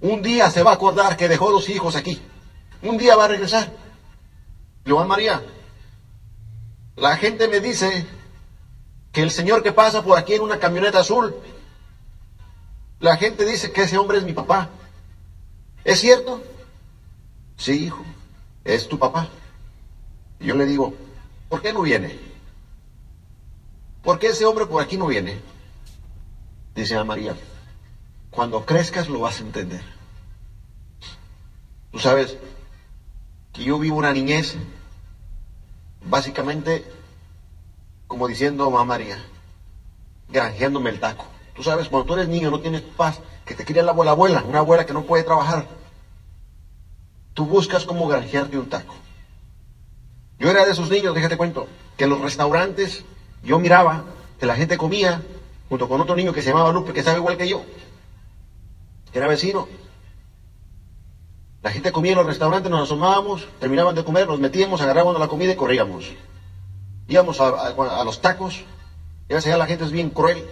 [0.00, 2.20] un día se va a acordar que dejó dos hijos aquí.
[2.82, 3.70] Un día va a regresar.
[4.88, 5.42] Joan María,
[6.96, 8.06] La gente me dice
[9.12, 11.34] que el señor que pasa por aquí en una camioneta azul,
[13.00, 14.70] la gente dice que ese hombre es mi papá.
[15.84, 16.42] ¿Es cierto?
[17.56, 18.02] Sí, hijo,
[18.64, 19.28] es tu papá.
[20.38, 20.94] Y yo le digo,
[21.48, 22.29] ¿por qué no viene?
[24.02, 25.40] ¿Por qué ese hombre por aquí no viene?
[26.74, 27.36] Dice a María,
[28.30, 29.82] cuando crezcas lo vas a entender.
[31.90, 32.36] Tú sabes
[33.52, 34.56] que yo vivo una niñez,
[36.04, 36.84] básicamente,
[38.06, 39.22] como diciendo mamá María,
[40.28, 41.26] granjeándome el taco.
[41.54, 44.42] Tú sabes, cuando tú eres niño no tienes paz, que te cría la abuela, abuela,
[44.46, 45.66] una abuela que no puede trabajar.
[47.34, 48.94] Tú buscas cómo granjearte un taco.
[50.38, 53.04] Yo era de esos niños, déjate cuento, que en los restaurantes
[53.42, 54.04] yo miraba
[54.38, 55.22] que la gente comía
[55.68, 57.62] junto con otro niño que se llamaba Lupe, que estaba igual que yo,
[59.12, 59.68] que era vecino.
[61.62, 65.28] La gente comía en los restaurantes, nos asomábamos, terminaban de comer, nos metíamos, agarrábamos la
[65.28, 66.10] comida y corríamos.
[67.06, 68.64] Íbamos a, los tacos,
[69.28, 70.42] y a veces ya la gente es bien cruel.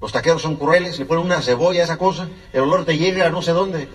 [0.00, 3.26] Los taqueros son crueles, le ponen una cebolla a esa cosa, el olor te llega
[3.26, 3.88] a no sé dónde.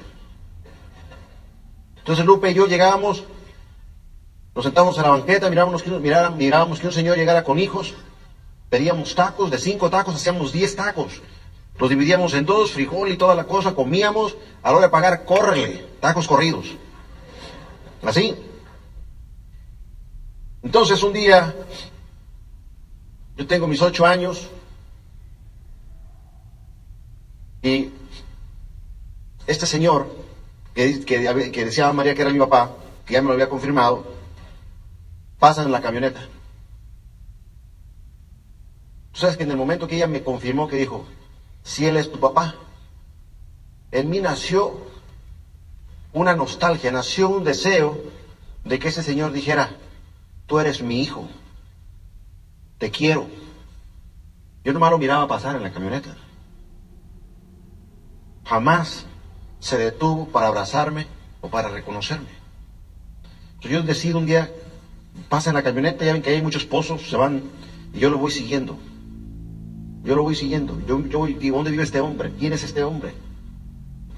[1.97, 3.23] Entonces Lupe y yo llegábamos,
[4.55, 7.95] nos sentábamos en la banqueta, mirábamos, mirábamos, mirábamos que un señor llegara con hijos,
[8.69, 11.21] pedíamos tacos, de cinco tacos hacíamos diez tacos.
[11.79, 15.25] Los dividíamos en dos, frijol y toda la cosa, comíamos, a la hora de pagar,
[15.25, 16.75] córrele, tacos corridos.
[18.03, 18.35] Así.
[20.61, 21.55] Entonces un día,
[23.35, 24.49] yo tengo mis ocho años,
[27.63, 27.89] y
[29.47, 30.15] este señor,
[30.75, 32.71] que, que, que decía María que era mi papá,
[33.05, 34.12] que ya me lo había confirmado,
[35.43, 36.21] pasa en la camioneta.
[39.11, 41.05] Tú sabes que en el momento que ella me confirmó que dijo,
[41.63, 42.55] si Él es tu papá.
[43.91, 44.87] En mí nació
[46.13, 48.01] una nostalgia, nació un deseo
[48.63, 49.75] de que ese Señor dijera,
[50.45, 51.27] tú eres mi hijo,
[52.77, 53.27] te quiero.
[54.63, 56.15] Yo nomás lo miraba pasar en la camioneta.
[58.45, 59.07] Jamás
[59.59, 61.05] se detuvo para abrazarme
[61.41, 62.29] o para reconocerme.
[63.59, 64.49] yo decido un día,
[65.29, 67.41] pasa en la camioneta, ya ven que hay muchos pozos, se van,
[67.93, 68.77] y yo lo voy siguiendo.
[70.03, 70.79] Yo lo voy siguiendo.
[70.85, 72.31] Yo, yo digo, ¿dónde vive este hombre?
[72.37, 73.13] ¿Quién es este hombre?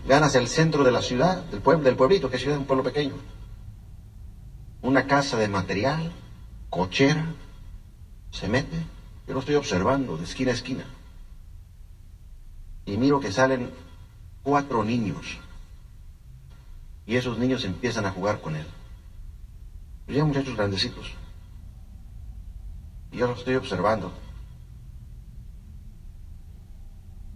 [0.07, 2.83] Vean hacia el centro de la ciudad, del, del pueblito, que es ciudad, un pueblo
[2.83, 3.13] pequeño.
[4.81, 6.11] Una casa de material,
[6.69, 7.25] cochera,
[8.31, 8.77] se mete.
[9.27, 10.85] Yo lo estoy observando de esquina a esquina.
[12.85, 13.69] Y miro que salen
[14.43, 15.39] cuatro niños.
[17.07, 18.65] Y esos niños empiezan a jugar con él.
[20.07, 21.15] Ya muchachos grandecitos.
[23.11, 24.11] Y yo los estoy observando.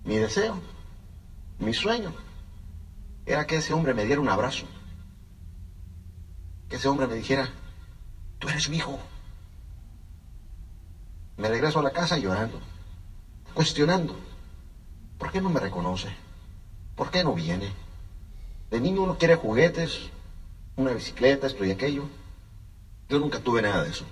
[0.04, 0.60] Mi deseo,
[1.58, 2.14] mi sueño,
[3.26, 4.66] era que ese hombre me diera un abrazo.
[6.68, 7.50] Que ese hombre me dijera,
[8.38, 9.00] tú eres mi hijo.
[11.38, 12.60] Me regreso a la casa llorando,
[13.54, 14.16] cuestionando.
[15.18, 16.10] ¿Por qué no me reconoce?
[16.96, 17.72] ¿Por qué no viene?
[18.70, 20.10] De niño uno quiere juguetes,
[20.76, 22.08] una bicicleta, esto y aquello.
[23.10, 24.06] Yo nunca tuve nada de eso.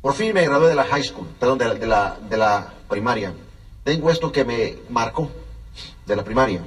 [0.00, 3.32] Por fin me gradué de la high school, perdón, de la, de la, primaria.
[3.84, 5.28] Tengo esto que me marcó
[6.06, 6.60] de la primaria.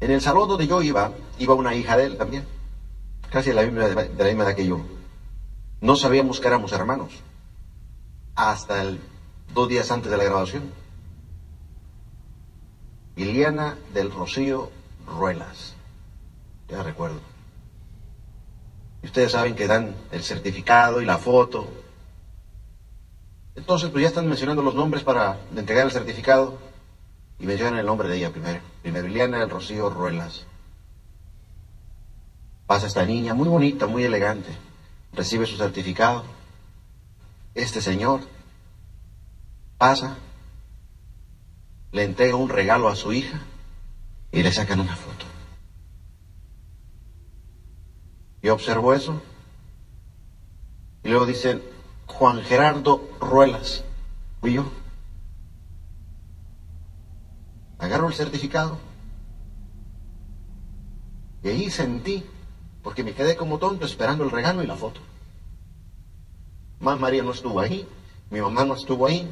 [0.00, 2.44] En el salón donde yo iba, iba una hija de él también,
[3.30, 4.80] casi de la misma, de la edad que yo.
[5.80, 7.12] No sabíamos que éramos hermanos,
[8.34, 8.82] hasta
[9.52, 10.70] dos días antes de la graduación.
[13.16, 14.70] Iliana del Rocío
[15.06, 15.74] Ruelas,
[16.72, 17.20] ya recuerdo.
[19.02, 21.68] Y ustedes saben que dan el certificado y la foto.
[23.54, 26.58] Entonces, pues ya están mencionando los nombres para entregar el certificado
[27.38, 28.60] y mencionan el nombre de ella primero.
[28.80, 30.46] Primero, Liliana del Rocío Ruelas.
[32.66, 34.56] Pasa esta niña, muy bonita, muy elegante.
[35.12, 36.24] Recibe su certificado.
[37.54, 38.20] Este señor
[39.76, 40.16] pasa,
[41.90, 43.42] le entrega un regalo a su hija
[44.30, 45.31] y le sacan una foto.
[48.42, 49.22] Y observo eso.
[51.04, 51.62] Y luego dicen,
[52.06, 53.84] Juan Gerardo Ruelas.
[54.40, 54.64] Fui yo.
[57.78, 58.78] Agarro el certificado.
[61.42, 62.24] Y ahí sentí,
[62.82, 65.00] porque me quedé como tonto esperando el regalo y la foto.
[66.78, 67.88] Más María no estuvo ahí,
[68.30, 69.28] mi mamá no estuvo ahí.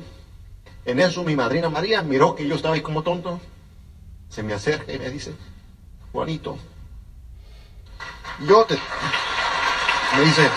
[0.84, 3.40] En eso mi madrina María miró que yo estaba ahí como tonto.
[4.28, 5.34] Se me acerca y me dice,
[6.12, 6.56] Juanito,
[8.46, 8.78] yo te...
[10.16, 10.50] Me dice...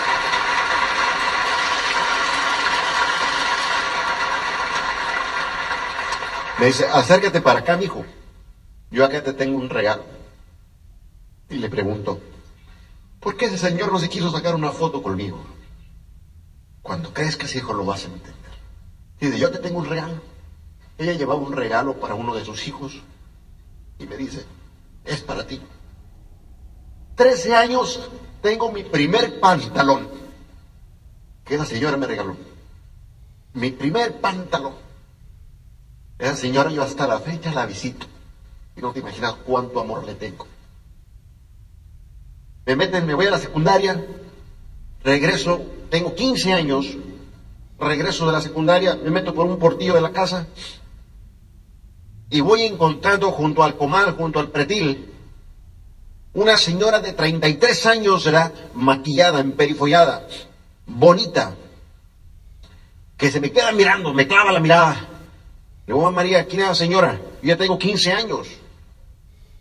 [6.58, 8.04] Me dice, acércate para acá, mijo.
[8.90, 10.04] Yo acá te tengo un regalo.
[11.50, 12.20] Y le pregunto,
[13.24, 15.42] ¿Por qué ese señor no se quiso sacar una foto conmigo?
[16.82, 18.34] Cuando crezcas, hijo, lo vas a entender.
[19.18, 20.20] Dice, yo te tengo un regalo.
[20.98, 23.00] Ella llevaba un regalo para uno de sus hijos
[23.98, 24.44] y me dice,
[25.06, 25.58] es para ti.
[27.14, 28.10] Trece años
[28.42, 30.08] tengo mi primer pantalón
[31.44, 32.36] que esa señora me regaló.
[33.52, 34.74] Mi primer pantalón.
[36.18, 38.06] Esa señora yo hasta la fecha la visito.
[38.76, 40.46] Y no te imaginas cuánto amor le tengo.
[42.66, 44.04] Me meten, me voy a la secundaria,
[45.02, 46.96] regreso, tengo 15 años,
[47.78, 50.46] regreso de la secundaria, me meto por un portillo de la casa
[52.30, 55.13] y voy encontrando junto al comal, junto al pretil,
[56.34, 60.26] una señora de 33 años, era maquillada, emperifollada,
[60.84, 61.54] bonita,
[63.16, 64.94] que se me queda mirando, me clava la mirada.
[65.86, 67.20] Le digo a María, ¿quién es la señora?
[67.40, 68.48] Yo ya tengo 15 años.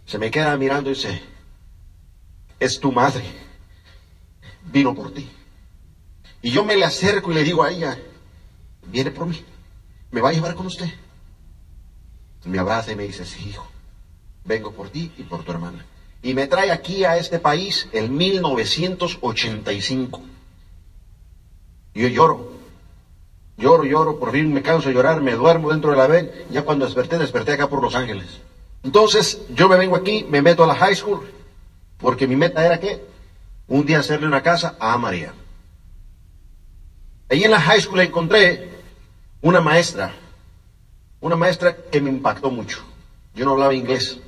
[0.06, 1.22] Se me queda mirando y dice,
[2.60, 3.24] es tu madre,
[4.72, 5.30] vino por ti.
[6.42, 8.00] Y yo me le acerco y le digo a ella,
[8.88, 9.46] viene por mí,
[10.12, 10.90] me va a llevar con usted.
[12.46, 13.68] Me abraza y me dice, sí, hijo,
[14.44, 15.86] vengo por ti y por tu hermana.
[16.24, 20.22] Y me trae aquí a este país en 1985.
[21.94, 22.54] Y yo lloro,
[23.58, 26.32] lloro, lloro, por fin me canso de llorar, me duermo dentro de la ven.
[26.50, 28.40] Ya cuando desperté, desperté acá por Los Ángeles.
[28.84, 31.28] Entonces, yo me vengo aquí, me meto a la high school,
[31.98, 33.04] porque mi meta era que
[33.68, 35.34] un día hacerle una casa a María.
[37.30, 38.70] Ahí en la high school encontré
[39.42, 40.14] una maestra,
[41.20, 42.82] una maestra que me impactó mucho.
[43.36, 44.20] Yo no hablaba inglés.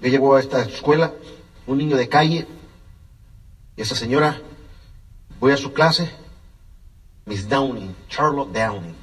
[0.00, 1.14] Yo llego a esta escuela,
[1.66, 2.46] un niño de calle,
[3.76, 4.40] y esa señora,
[5.40, 6.10] voy a su clase,
[7.24, 8.94] Miss Downey, Charlotte Downey.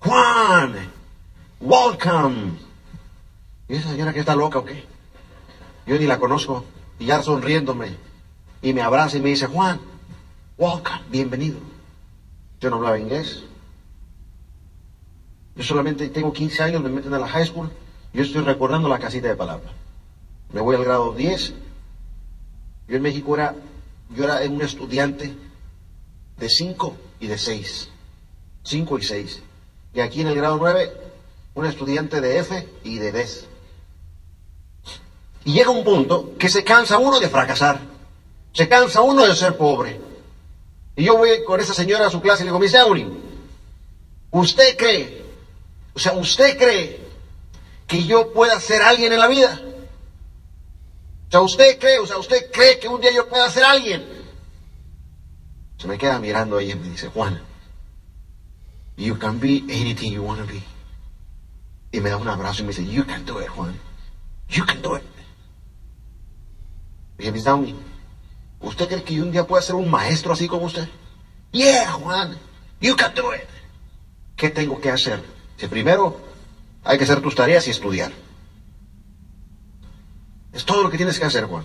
[0.00, 0.90] Juan,
[1.60, 2.52] welcome.
[3.68, 4.84] ¿Y esa señora que está loca o qué?
[5.86, 6.64] Yo ni la conozco,
[6.98, 7.96] y ya sonriéndome,
[8.60, 9.80] y me abraza y me dice, Juan,
[10.58, 11.58] welcome, bienvenido.
[12.60, 13.44] Yo no hablaba inglés.
[15.56, 17.70] Yo solamente tengo 15 años, me meten a la high school,
[18.14, 19.72] yo estoy recordando la casita de palabra.
[20.52, 21.52] Me voy al grado 10.
[22.86, 23.56] Yo en México era,
[24.10, 25.34] yo era un estudiante
[26.36, 27.88] de 5 y de 6.
[28.62, 29.42] 5 y 6.
[29.94, 30.92] Y aquí en el grado 9,
[31.54, 33.28] un estudiante de F y de D.
[35.44, 37.80] Y llega un punto que se cansa uno de fracasar.
[38.52, 40.00] Se cansa uno de ser pobre.
[40.94, 43.12] Y yo voy con esa señora a su clase y le digo, Miss Downing,
[44.30, 45.24] ¿usted cree,
[45.92, 47.03] o sea, usted cree
[47.86, 49.60] que yo pueda ser alguien en la vida?
[51.28, 54.04] O sea, ¿usted cree, o sea, usted cree que un día yo pueda ser alguien?
[55.78, 57.40] Se me queda mirando ella y me dice, Juan,
[58.96, 60.62] you can be anything you want to be.
[61.92, 63.78] Y me da un abrazo y me dice, you can do it, Juan.
[64.48, 65.04] You can do it.
[67.18, 67.74] Y Miss Downey,
[68.60, 70.88] ¿usted cree que yo un día pueda ser un maestro así como usted?
[71.52, 72.36] Yeah, Juan,
[72.80, 73.48] you can do it.
[74.36, 75.22] ¿Qué tengo que hacer?
[75.56, 76.20] Si primero
[76.84, 78.12] hay que hacer tus tareas y estudiar.
[80.52, 81.64] Es todo lo que tienes que hacer, Juan.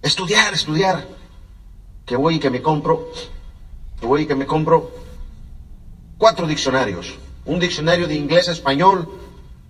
[0.00, 1.06] Estudiar, estudiar.
[2.06, 3.10] Que voy y que me compro,
[3.98, 4.90] que voy y que me compro
[6.18, 7.14] cuatro diccionarios.
[7.44, 9.08] Un diccionario de inglés a español,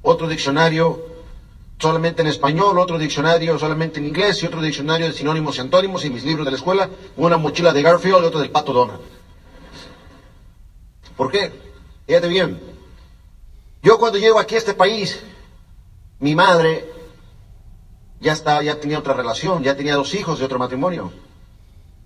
[0.02, 1.14] otro diccionario
[1.78, 6.04] solamente en español, otro diccionario solamente en inglés y otro diccionario de sinónimos y antónimos
[6.04, 9.00] y mis libros de la escuela, una mochila de Garfield y otro del Pato Donald.
[11.16, 11.52] ¿Por qué?
[12.06, 12.73] Fíjate bien.
[13.84, 15.22] Yo cuando llego aquí a este país,
[16.18, 16.90] mi madre
[18.18, 21.12] ya ya tenía otra relación, ya tenía dos hijos de otro matrimonio.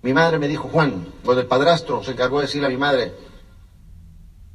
[0.01, 3.13] Mi madre me dijo, Juan, cuando el padrastro se encargó de decirle a mi madre,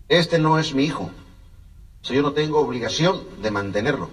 [0.07, 4.11] este no es mi hijo, o sea, yo no tengo obligación de mantenerlo.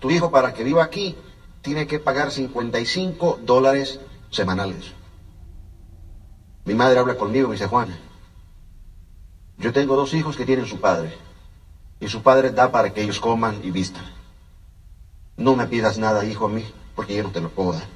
[0.00, 1.14] Tu hijo para que viva aquí
[1.60, 4.90] tiene que pagar 55 dólares semanales.
[6.64, 7.96] Mi madre habla conmigo y me dice, Juan,
[9.58, 11.12] yo tengo dos hijos que tienen su padre
[12.00, 14.04] y su padre da para que ellos coman y vistan.
[15.36, 17.86] No me pidas nada, hijo, a mí, porque yo no te lo puedo dar.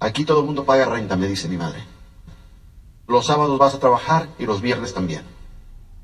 [0.00, 1.84] Aquí todo el mundo paga renta, me dice mi madre.
[3.06, 5.22] Los sábados vas a trabajar y los viernes también.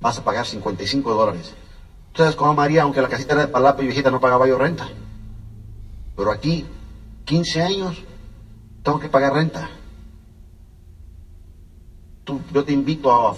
[0.00, 1.54] Vas a pagar 55 dólares.
[2.08, 4.88] Ustedes como María, aunque la casita era de palapa y viejita, no pagaba yo renta.
[6.16, 6.66] Pero aquí,
[7.24, 8.02] 15 años,
[8.82, 9.70] tengo que pagar renta.
[12.24, 13.34] Tú, yo te invito a,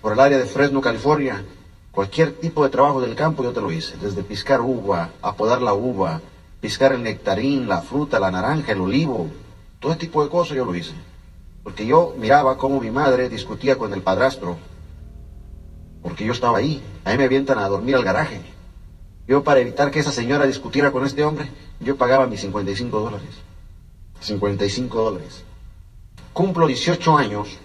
[0.00, 1.44] por el área de Fresno, California,
[1.90, 3.96] cualquier tipo de trabajo del campo yo te lo hice.
[3.96, 6.20] Desde piscar uva, apodar la uva,
[6.60, 9.28] piscar el nectarín, la fruta, la naranja, el olivo,
[9.80, 10.94] todo ese tipo de cosas yo lo hice.
[11.62, 14.56] Porque yo miraba cómo mi madre discutía con el padrastro.
[16.02, 16.82] Porque yo estaba ahí.
[17.04, 18.40] Ahí me avientan a dormir al garaje.
[19.26, 23.28] Yo para evitar que esa señora discutiera con este hombre, yo pagaba mis 55 dólares.
[24.20, 25.44] 55 dólares.
[26.32, 27.58] Cumplo 18 años,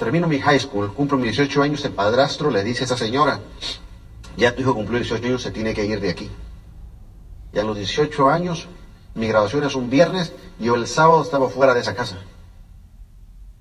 [0.00, 3.38] termino mi high school, cumplo mis 18 años, el padrastro le dice a esa señora,
[4.34, 6.30] ya tu hijo cumplió 18 años, se tiene que ir de aquí.
[7.52, 8.66] Y a los 18 años,
[9.14, 12.16] mi graduación es un viernes, yo el sábado estaba fuera de esa casa.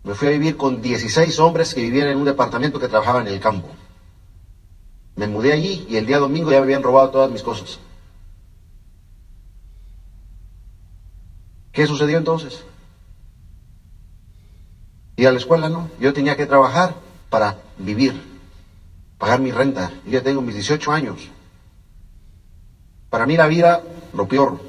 [0.04, 3.28] Me fui a vivir con 16 hombres que vivían en un departamento que trabajaba en
[3.28, 3.68] el campo.
[5.18, 7.80] Me mudé allí y el día domingo ya me habían robado todas mis cosas.
[11.74, 12.64] ¿Qué sucedió entonces?
[15.20, 15.90] Ir a la escuela, ¿no?
[16.00, 16.96] Yo tenía que trabajar
[17.30, 18.14] para vivir,
[19.18, 19.92] pagar mi renta.
[20.06, 21.30] Yo ya tengo mis 18 años.
[23.10, 24.62] Para mí la vida, lo peor.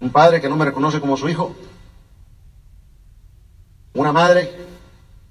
[0.00, 1.54] Un padre que no me reconoce como su hijo.
[3.94, 4.50] Una madre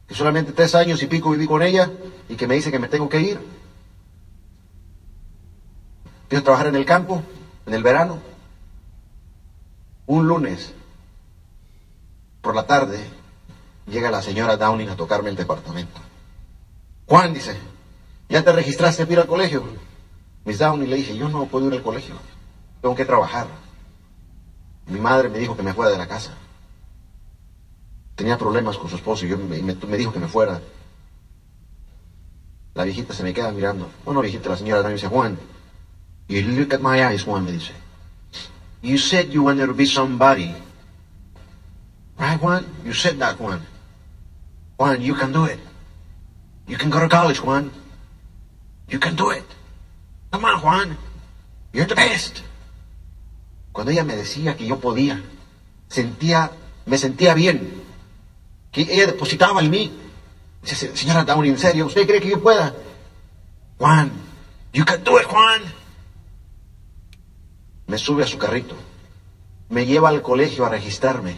[0.08, 1.92] que solamente tres años y pico viví con ella
[2.30, 3.40] y que me dice que me tengo que ir.
[6.32, 7.22] A trabajar en el campo,
[7.66, 8.20] en el verano.
[10.06, 10.74] Un lunes,
[12.42, 13.21] por la tarde,
[13.88, 16.00] llega la señora Downing a tocarme el departamento.
[17.08, 17.58] Juan dice,
[18.30, 19.64] ¿ya te registraste para ir al colegio?
[20.46, 22.16] Miss Downing le dije, yo no puedo ir al colegio,
[22.82, 23.48] tengo que trabajar.
[24.88, 26.34] Mi madre me dijo que me fuera de la casa.
[28.16, 30.62] Tenía problemas con su esposo y me dijo que me fuera.
[32.74, 33.90] La viejita se me queda mirando.
[34.06, 35.38] Bueno, viejita, la señora Downing dice, Juan,
[36.28, 37.74] you look at my eyes, Juan, me dice.
[38.82, 40.56] You said you wanted to be somebody.
[42.40, 42.66] Juan?
[42.86, 43.62] You said that, Juan.
[44.78, 45.60] Juan, you can do it.
[46.68, 47.72] You can go to college, Juan.
[48.88, 49.44] You can do it.
[50.32, 50.98] Come on, Juan.
[51.74, 52.42] You're the best.
[53.72, 55.22] Cuando ella me decía que yo podía,
[55.90, 56.52] sentía,
[56.86, 57.82] me sentía bien.
[58.72, 59.92] Que ella depositaba en mí.
[60.62, 61.86] Dice, "Se- señora Downey, ¿en serio?
[61.88, 62.74] ¿Usted cree que yo pueda?
[63.80, 64.12] Juan,
[64.74, 65.62] you can do it, Juan.
[67.88, 68.76] Me sube a su carrito.
[69.70, 71.36] Me lleva al colegio a registrarme.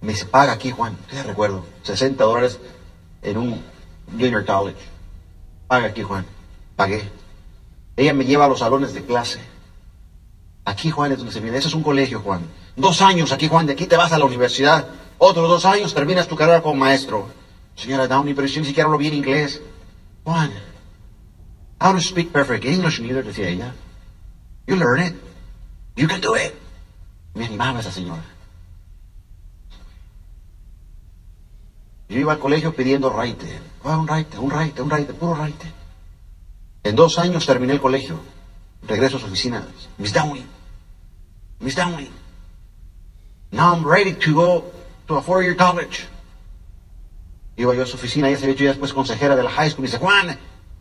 [0.00, 0.96] Me dice, paga aquí, Juan.
[1.10, 1.64] ¿Qué recuerdo?
[1.82, 2.58] 60 dólares
[3.22, 3.62] en un
[4.10, 4.80] junior college.
[5.66, 6.26] Paga aquí, Juan.
[6.76, 7.08] Pagué.
[7.96, 9.40] Ella me lleva a los salones de clase.
[10.64, 11.58] Aquí, Juan, es donde se viene.
[11.58, 12.42] Eso es un colegio, Juan.
[12.76, 13.66] Dos años aquí, Juan.
[13.66, 14.86] De aquí te vas a la universidad.
[15.18, 17.28] Otros dos años terminas tu carrera como maestro.
[17.76, 19.60] Señora Downey, pero yo ni siquiera hablo bien inglés.
[20.24, 20.50] Juan,
[21.80, 23.74] I don't speak perfect English neither, decía ella.
[24.66, 25.14] You learn it.
[25.96, 26.54] You can do it.
[27.34, 28.22] Me animaba esa señora.
[32.08, 33.60] Yo iba al colegio pidiendo raite.
[33.84, 35.72] Ah, un raite, un raite, un raite, puro raite.
[36.82, 38.20] En dos años terminé el colegio.
[38.82, 39.66] Regreso a su oficina.
[39.98, 40.44] Miss Downey.
[41.60, 42.10] Miss Downey.
[43.50, 44.64] Now I'm ready to go
[45.06, 46.06] to a four-year college.
[47.56, 49.70] Iba yo a su oficina, ella se había hecho ya después consejera de la high
[49.70, 49.84] school.
[49.84, 50.36] Y dice, Juan,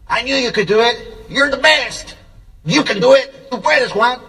[0.10, 0.98] I knew you could do it.
[1.30, 2.16] You're the best.
[2.66, 3.50] You can do it.
[3.50, 4.20] Tú puedes, Juan.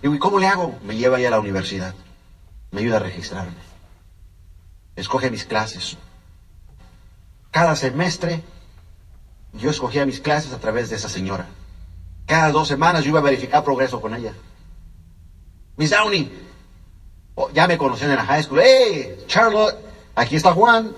[0.00, 0.78] Digo, ¿y cómo le hago?
[0.84, 1.94] Me lleva ya a la universidad.
[2.70, 3.71] Me ayuda a registrarme.
[4.96, 5.96] Escoge mis clases.
[7.50, 8.42] Cada semestre
[9.52, 11.46] yo escogía mis clases a través de esa señora.
[12.26, 14.32] Cada dos semanas yo iba a verificar progreso con ella.
[15.76, 16.30] Miss Downey,
[17.34, 18.60] oh, ya me conocían en la high school.
[18.62, 19.76] ¡Hey, Charlotte!
[20.14, 20.94] Aquí está Juan.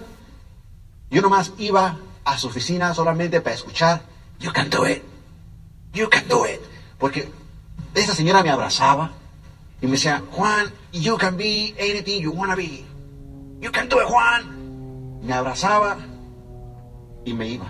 [1.11, 4.03] Yo nomás iba a su oficina solamente para escuchar.
[4.40, 5.03] You can do it.
[5.92, 6.61] You can do it.
[6.99, 7.28] Porque
[7.95, 9.12] esa señora me abrazaba
[9.80, 12.84] y me decía, Juan, you can be anything you want to be.
[13.65, 15.23] You can do it, Juan.
[15.23, 15.97] Me abrazaba
[17.25, 17.65] y me iba.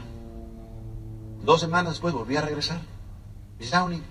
[1.44, 2.80] Dos semanas después volví a regresar.
[3.60, 4.02] Miss Downey.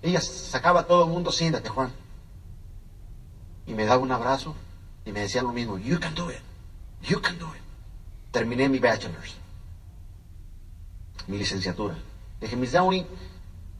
[0.00, 1.92] Ella sacaba a todo el mundo, siéntate, Juan.
[3.66, 4.54] Y me daba un abrazo
[5.04, 6.38] y me decía lo mismo, you can do it.
[7.02, 7.62] You can do it.
[8.30, 9.36] Terminé mi bachelor's.
[11.26, 11.98] Mi licenciatura.
[12.40, 13.06] Dije, Miss Downey,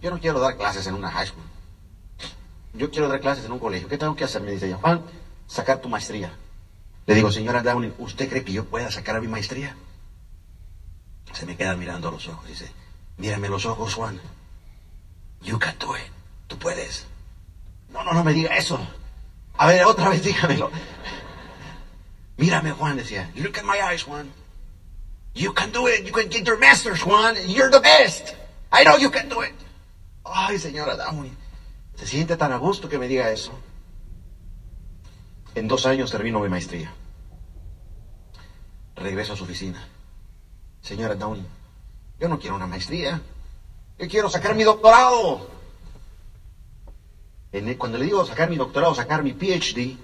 [0.03, 1.45] yo no quiero dar clases en una high school.
[2.75, 3.89] Yo quiero dar clases en un colegio.
[3.89, 4.43] ¿Qué tengo que hacer?
[4.43, 5.01] Me dice Juan,
[5.47, 6.31] sacar tu maestría.
[7.07, 9.77] Le digo, señora Downey, ¿usted cree que yo pueda sacar mi maestría?
[11.33, 12.47] Se me queda mirando a los ojos.
[12.49, 12.71] Dice,
[13.17, 14.21] mírame los ojos, Juan.
[15.43, 16.11] You can do it.
[16.49, 17.07] Tú puedes.
[17.91, 18.79] No, no, no me diga eso.
[19.57, 20.71] A ver, otra vez dígamelo.
[22.37, 23.31] Mírame, Juan, decía.
[23.37, 24.33] Look at my eyes, Juan.
[25.35, 26.05] You can do it.
[26.05, 27.37] You can get your master's, Juan.
[27.47, 28.35] You're the best.
[28.73, 29.55] I know you can do it.
[30.25, 31.33] Ay, señora Downey.
[31.95, 33.53] Se siente tan a gusto que me diga eso.
[35.57, 36.93] En dos años termino mi maestría.
[38.95, 39.89] Regreso a su oficina.
[40.83, 41.47] Señora Downey,
[42.21, 43.23] yo no quiero una maestría.
[43.99, 45.49] Yo quiero sacar mi doctorado.
[47.79, 49.97] Cuando le digo sacar mi doctorado, sacar mi PhD,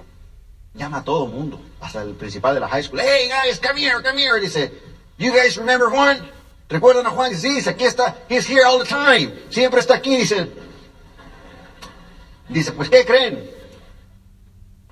[0.72, 3.00] llama a todo mundo, hasta el principal de la high school.
[3.00, 4.40] Hey guys, come here, come here.
[4.40, 4.72] Dice,
[5.18, 6.30] you guys remember Juan?
[6.70, 7.30] ¿Recuerdan a Juan?
[7.30, 9.30] Dice, sí, aquí está, he's here all the time.
[9.50, 10.48] Siempre está aquí, dice.
[12.48, 13.50] Dice, pues, ¿qué creen?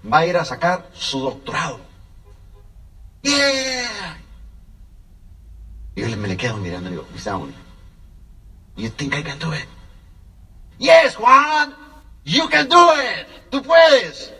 [0.04, 1.80] Va a ir a sacar su doctorado.
[3.22, 4.18] Yeah.
[5.94, 7.54] Y yo me le quedo mirando y digo, Miss Downey,
[8.76, 9.66] you think I can do it?
[10.78, 11.74] Yes, Juan,
[12.24, 13.26] you can do it.
[13.50, 14.32] Tú puedes.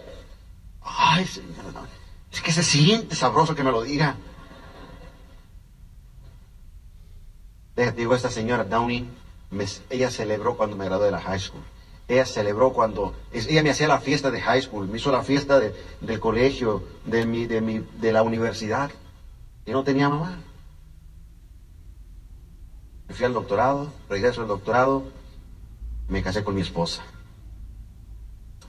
[0.83, 1.87] Ay, señora, no.
[2.33, 4.17] es que se siente sabroso que me lo diga.
[7.97, 9.09] Digo esta señora Downey,
[9.51, 11.63] me- ella celebró cuando me gradué de la high school.
[12.11, 15.61] Ella celebró cuando, ella me hacía la fiesta de high school, me hizo la fiesta
[15.61, 18.91] de- del colegio, de, mi, de, mi, de la universidad.
[19.65, 20.41] Y no tenía mamá.
[23.07, 25.05] Me fui al doctorado, regreso al doctorado,
[26.09, 27.01] me casé con mi esposa.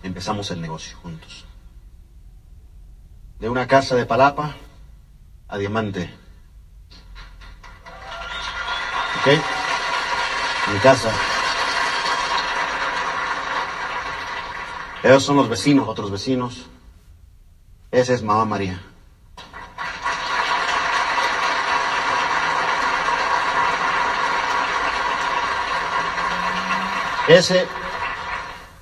[0.04, 1.44] Empezamos el negocio juntos.
[3.40, 4.56] De una casa de palapa
[5.48, 6.12] a diamante.
[9.20, 9.42] ¿Ok?
[10.72, 11.12] Mi casa.
[15.04, 16.68] Esos son los vecinos, otros vecinos.
[17.90, 18.82] Esa es Mamá María.
[27.28, 27.66] Ese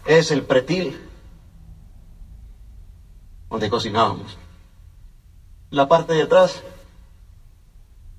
[0.06, 1.00] es el pretil
[3.50, 4.38] donde cocinábamos.
[5.70, 6.64] La parte de atrás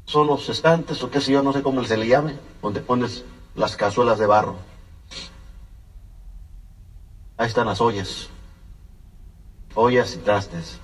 [0.07, 3.25] son los estantes o qué sé yo, no sé cómo se le llame, donde pones
[3.55, 4.70] las cazuelas de barro.
[7.41, 8.29] Ahí están las ollas.
[9.75, 10.79] Ollas y trastes.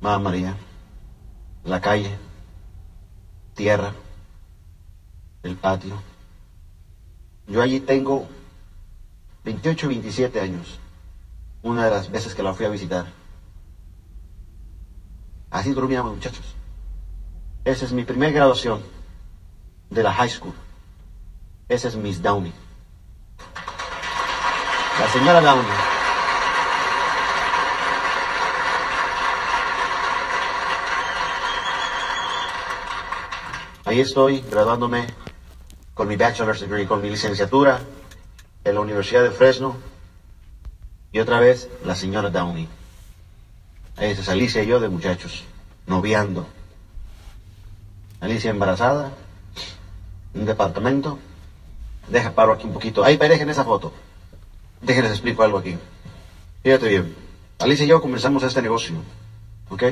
[0.00, 0.56] Mamá María.
[1.64, 2.16] La calle.
[3.56, 3.92] Tierra.
[5.42, 6.00] El patio.
[7.48, 8.28] Yo allí tengo
[9.42, 10.78] 28 27 años.
[11.64, 13.06] Una de las veces que la fui a visitar.
[15.50, 16.54] Así dormíamos, muchachos.
[17.64, 18.80] Esa es mi primera graduación
[19.90, 20.54] de la high school.
[21.68, 22.52] Esa es Miss Downey.
[25.00, 25.72] La señora Downey.
[33.86, 35.06] Ahí estoy graduándome
[35.94, 37.80] con mi bachelor's degree, con mi licenciatura
[38.62, 39.78] en la Universidad de Fresno.
[41.12, 42.68] Y otra vez la señora Downey.
[43.96, 45.44] Ahí es Alicia y yo de muchachos,
[45.86, 46.46] noviando.
[48.20, 49.12] Alicia embarazada,
[50.34, 51.18] un departamento.
[52.08, 53.02] Deja paro aquí un poquito.
[53.02, 53.94] Ahí dejen esa foto.
[54.82, 55.76] Déjenles explico algo aquí.
[56.62, 57.14] Fíjate bien.
[57.58, 58.96] Alicia y yo comenzamos este negocio.
[59.68, 59.84] ¿Ok?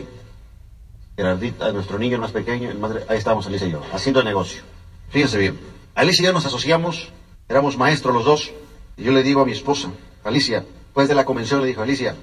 [1.16, 4.62] Gerardita, nuestro niño más pequeño, el madre, ahí estábamos Alicia y yo, haciendo el negocio.
[5.11, 5.59] Fíjense bien.
[5.95, 7.11] Alicia y yo nos asociamos,
[7.49, 8.53] éramos maestros los dos.
[8.97, 9.91] Y yo le digo a mi esposa,
[10.24, 12.16] Alicia, después de la convención le dijo, Alicia,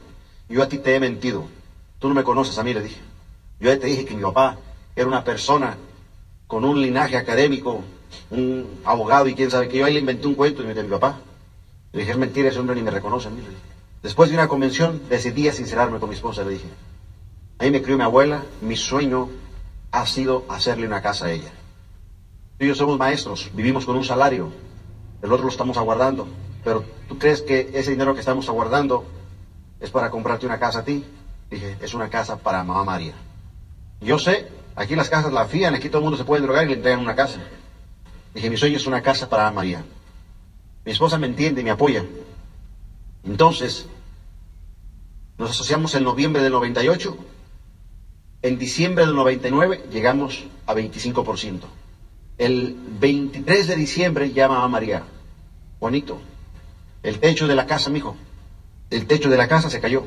[0.50, 1.46] yo a ti te he mentido.
[2.00, 3.02] Tú no me conoces a mí, le dije.
[3.60, 4.58] Yo te dije que mi papá
[4.96, 5.78] era una persona
[6.48, 7.84] con un linaje académico,
[8.30, 11.20] un abogado y quién sabe que yo ahí le inventé un cuento de mi papá.
[11.96, 13.42] Le dije, es mentira, ese hombre ni me reconoce a mí.
[14.04, 16.68] Después de una convención decidí sincerarme con mi esposa, le dije.
[17.58, 19.30] Ahí me crió mi abuela, mi sueño
[19.92, 21.52] ha sido hacerle una casa a ella.
[22.58, 24.52] Tú y yo somos maestros, vivimos con un salario,
[25.22, 26.28] el otro lo estamos aguardando,
[26.66, 29.06] pero ¿tú crees que ese dinero que estamos aguardando
[29.80, 31.06] es para comprarte una casa a ti?
[31.50, 33.14] Dije, es una casa para mamá María.
[34.02, 36.68] Yo sé, aquí las casas la fían, aquí todo el mundo se puede drogar y
[36.68, 37.40] le entregan una casa.
[38.34, 39.86] Dije, mi sueño es una casa para María.
[40.86, 42.06] Mi esposa me entiende me apoya.
[43.24, 43.88] Entonces,
[45.38, 47.18] nos asociamos en noviembre del 98.
[48.44, 51.62] En diciembre del 99 llegamos a 25%.
[52.38, 55.04] El 23 de diciembre llama a María.
[55.80, 56.20] Bonito.
[57.02, 58.16] El techo de la casa, mijo.
[58.92, 60.06] El techo de la casa se cayó.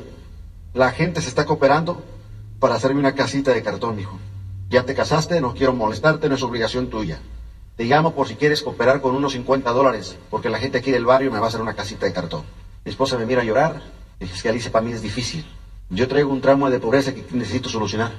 [0.74, 2.04] La gente se está cooperando
[2.60, 4.18] para hacerme una casita de cartón, mijo.
[4.70, 7.18] Ya te casaste, no quiero molestarte, no es obligación tuya.
[7.78, 11.06] Te llamo por si quieres cooperar con unos 50 dólares, porque la gente aquí del
[11.06, 12.42] barrio me va a hacer una casita de cartón.
[12.84, 13.80] Mi esposa me mira a llorar.
[14.18, 15.46] Dije, es que Alicia, para mí es difícil.
[15.88, 18.10] Yo traigo un tramo de pobreza que necesito solucionar.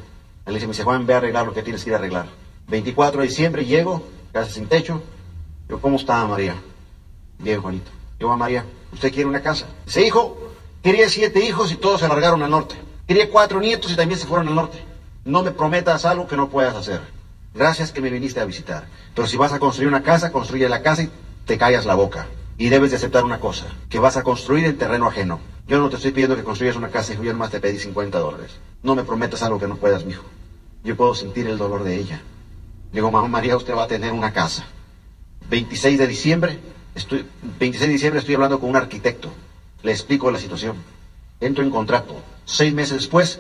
[0.46, 2.28] Alicia me dice, Juan, ve a arreglar lo que tienes que ir a arreglar.
[2.70, 4.02] 24 de diciembre llego,
[4.32, 5.02] casa sin techo.
[5.68, 6.56] Yo, ¿cómo está María?
[7.38, 7.92] Bien, Juanito.
[8.18, 9.68] Yo, a María, ¿usted quiere una casa?
[9.86, 10.38] Dice, hijo,
[10.82, 12.76] quería siete hijos y todos se largaron al norte.
[13.06, 14.82] Quería cuatro nietos y también se fueron al norte.
[15.26, 17.19] No me prometas algo que no puedas hacer.
[17.54, 18.86] Gracias que me viniste a visitar.
[19.16, 21.10] Pero si vas a construir una casa, construye la casa y
[21.46, 22.28] te callas la boca.
[22.58, 25.40] Y debes de aceptar una cosa, que vas a construir en terreno ajeno.
[25.68, 28.20] Yo no te estoy pidiendo que construyas una casa, hijo, yo nomás te pedí 50
[28.20, 28.58] dólares.
[28.84, 30.24] No me prometas algo que no puedas, mijo.
[30.84, 32.22] Yo puedo sentir el dolor de ella.
[32.92, 34.66] Digo, mamá María, usted va a tener una casa.
[35.50, 36.60] 26 de diciembre,
[36.96, 37.26] estoy,
[37.60, 39.30] 26 de diciembre estoy hablando con un arquitecto.
[39.82, 40.76] Le explico la situación.
[41.40, 42.22] Entro en contrato.
[42.46, 43.40] Seis meses después,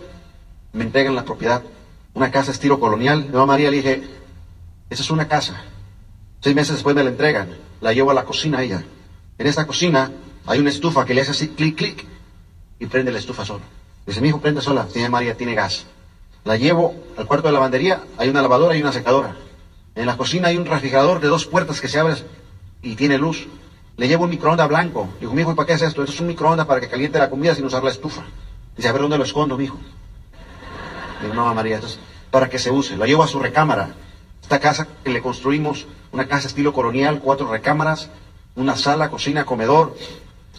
[0.71, 1.61] me entregan la propiedad.
[2.13, 3.29] Una casa estilo colonial.
[3.31, 4.03] Mamá María le dije,
[4.89, 5.61] esa es una casa.
[6.41, 7.57] Seis meses después me la entregan.
[7.81, 8.83] La llevo a la cocina a ella.
[9.37, 10.11] En esta cocina
[10.45, 12.05] hay una estufa que le hace así, clic, clic,
[12.79, 13.61] y prende la estufa solo.
[14.05, 14.87] Dice, mi hijo, prende sola.
[14.91, 15.85] Tiene María, tiene gas.
[16.43, 19.35] La llevo al cuarto de lavandería, hay una lavadora y una secadora.
[19.95, 22.17] En la cocina hay un refrigerador de dos puertas que se abren
[22.81, 23.47] y tiene luz.
[23.97, 25.09] Le llevo un microondas blanco.
[25.19, 26.01] Digo, mi hijo, ¿y para qué es esto?
[26.01, 28.23] Esto es un microondas para que caliente la comida sin usar la estufa.
[28.75, 29.77] Dice, a ver, ¿dónde lo escondo, mi hijo?
[31.21, 31.99] Digo, no, María, esto es
[32.31, 32.95] para que se use.
[32.97, 33.89] La llevo a su recámara.
[34.41, 38.09] Esta casa que le construimos, una casa estilo colonial, cuatro recámaras,
[38.55, 39.95] una sala, cocina, comedor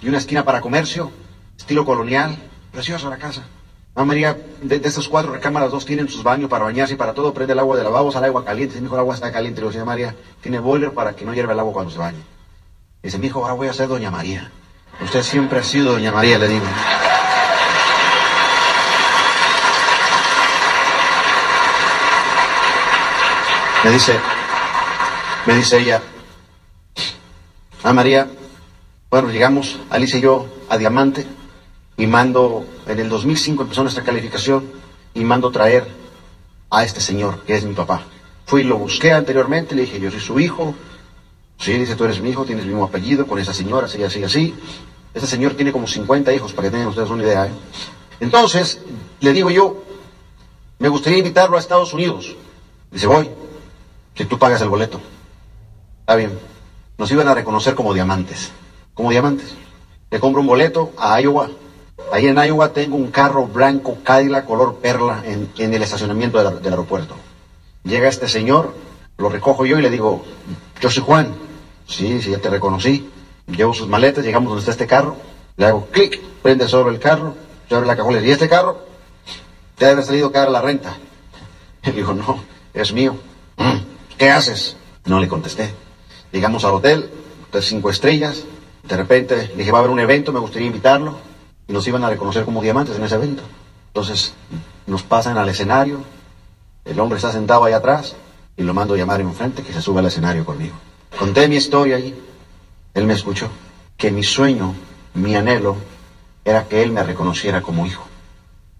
[0.01, 1.11] y una esquina para comercio,
[1.59, 2.37] estilo colonial.
[2.73, 3.43] Preciosa la casa.
[3.97, 7.13] Ah, María, de, de estas cuatro recámaras, dos tienen sus baños para bañarse y para
[7.13, 7.35] todo.
[7.35, 8.75] Prende el agua de lavabo, sale agua caliente.
[8.75, 9.61] Dice, mi hijo, el agua está caliente.
[9.61, 12.23] Le señora María, tiene boiler para que no hierva el agua cuando se bañe.
[13.03, 14.53] Dice, mi hijo, ahora voy a ser doña María.
[15.03, 16.65] Usted siempre ha sido doña María, le digo.
[23.83, 24.12] Me dice,
[25.47, 26.03] me dice ella,
[27.83, 28.28] ah María,
[29.11, 31.26] bueno, llegamos, Alicia y yo, a Diamante,
[31.97, 34.70] y mando, en el 2005 empezó nuestra calificación,
[35.14, 35.89] y mando traer
[36.68, 38.03] a este señor, que es mi papá.
[38.45, 40.74] Fui y lo busqué anteriormente, le dije, yo soy su hijo.
[41.59, 44.22] Sí, dice, tú eres mi hijo, tienes el mismo apellido, con esa señora, así, así,
[44.22, 44.55] así.
[45.14, 47.47] Este señor tiene como 50 hijos, para que tengan ustedes una idea.
[47.47, 47.51] ¿eh?
[48.20, 48.83] Entonces,
[49.20, 49.85] le digo yo,
[50.78, 52.37] me gustaría invitarlo a Estados Unidos.
[52.91, 53.31] Dice, voy,
[54.21, 55.01] si tú pagas el boleto.
[56.01, 56.39] Está bien.
[56.99, 58.53] Nos iban a reconocer como diamantes.
[58.93, 59.55] Como diamantes.
[60.11, 61.49] Le compro un boleto a Iowa.
[62.12, 67.14] Ahí en Iowa tengo un carro blanco Cadillac color perla en, el estacionamiento del, aeropuerto.
[67.83, 68.75] Llega este señor,
[69.16, 70.23] lo recojo yo y le digo,
[70.83, 71.35] yo soy Juan.
[71.87, 73.09] Sí, sí, ya te reconocí.
[73.47, 75.16] Llevo sus maletas, llegamos donde está este carro.
[75.57, 77.37] Le hago clic, prende sobre el carro,
[77.71, 78.85] se abre la cajuela ¿y este carro?
[79.77, 80.95] Te debe haber salido cara la renta.
[81.85, 82.45] Él dijo, no,
[82.75, 83.16] es mío.
[83.57, 83.89] "Mm,
[84.21, 84.77] ¿Qué haces?
[85.07, 85.73] No le contesté.
[86.31, 87.11] Llegamos al hotel,
[87.49, 88.45] hotel cinco estrellas.
[88.83, 91.16] De repente le dije, va a haber un evento, me gustaría invitarlo.
[91.66, 93.43] Y nos iban a reconocer como diamantes en ese evento.
[93.87, 94.35] Entonces
[94.87, 96.03] nos pasan al escenario.
[96.85, 98.14] El hombre está sentado ahí atrás
[98.59, 100.75] y lo mando a llamar enfrente que se sube al escenario conmigo.
[101.18, 102.14] Conté mi historia ahí.
[102.93, 103.49] Él me escuchó.
[103.97, 104.75] Que mi sueño,
[105.14, 105.77] mi anhelo,
[106.45, 108.05] era que él me reconociera como hijo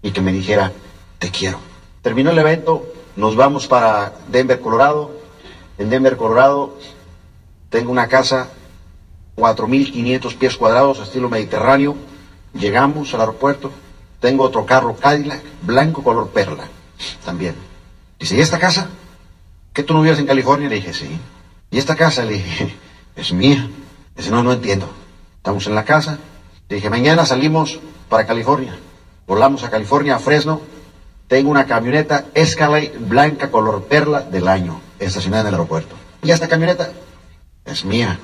[0.03, 0.71] y que me dijera,
[1.17, 1.57] te quiero.
[2.03, 2.85] Terminó el evento,
[3.15, 5.20] nos vamos para Denver, Colorado.
[5.81, 6.77] En Denver, Colorado,
[7.71, 8.49] tengo una casa,
[9.35, 11.95] 4.500 pies cuadrados, estilo mediterráneo.
[12.53, 13.71] Llegamos al aeropuerto,
[14.19, 16.65] tengo otro carro Cadillac, blanco color perla,
[17.25, 17.55] también.
[18.19, 18.89] Dice, ¿y esta casa?
[19.73, 20.69] ¿Que tú no vives en California?
[20.69, 21.19] Le dije, sí.
[21.71, 22.25] ¿Y esta casa?
[22.25, 22.75] Le dije,
[23.15, 23.67] es mía.
[24.15, 24.87] Dice, no, no entiendo.
[25.37, 26.19] Estamos en la casa.
[26.69, 28.77] Le dije, mañana salimos para California.
[29.25, 30.61] Volamos a California, a Fresno.
[31.27, 35.95] Tengo una camioneta Escalade blanca color perla del año, estacionada en el aeropuerto.
[36.23, 36.89] ¿Y esta camioneta?
[37.65, 38.17] Es mía.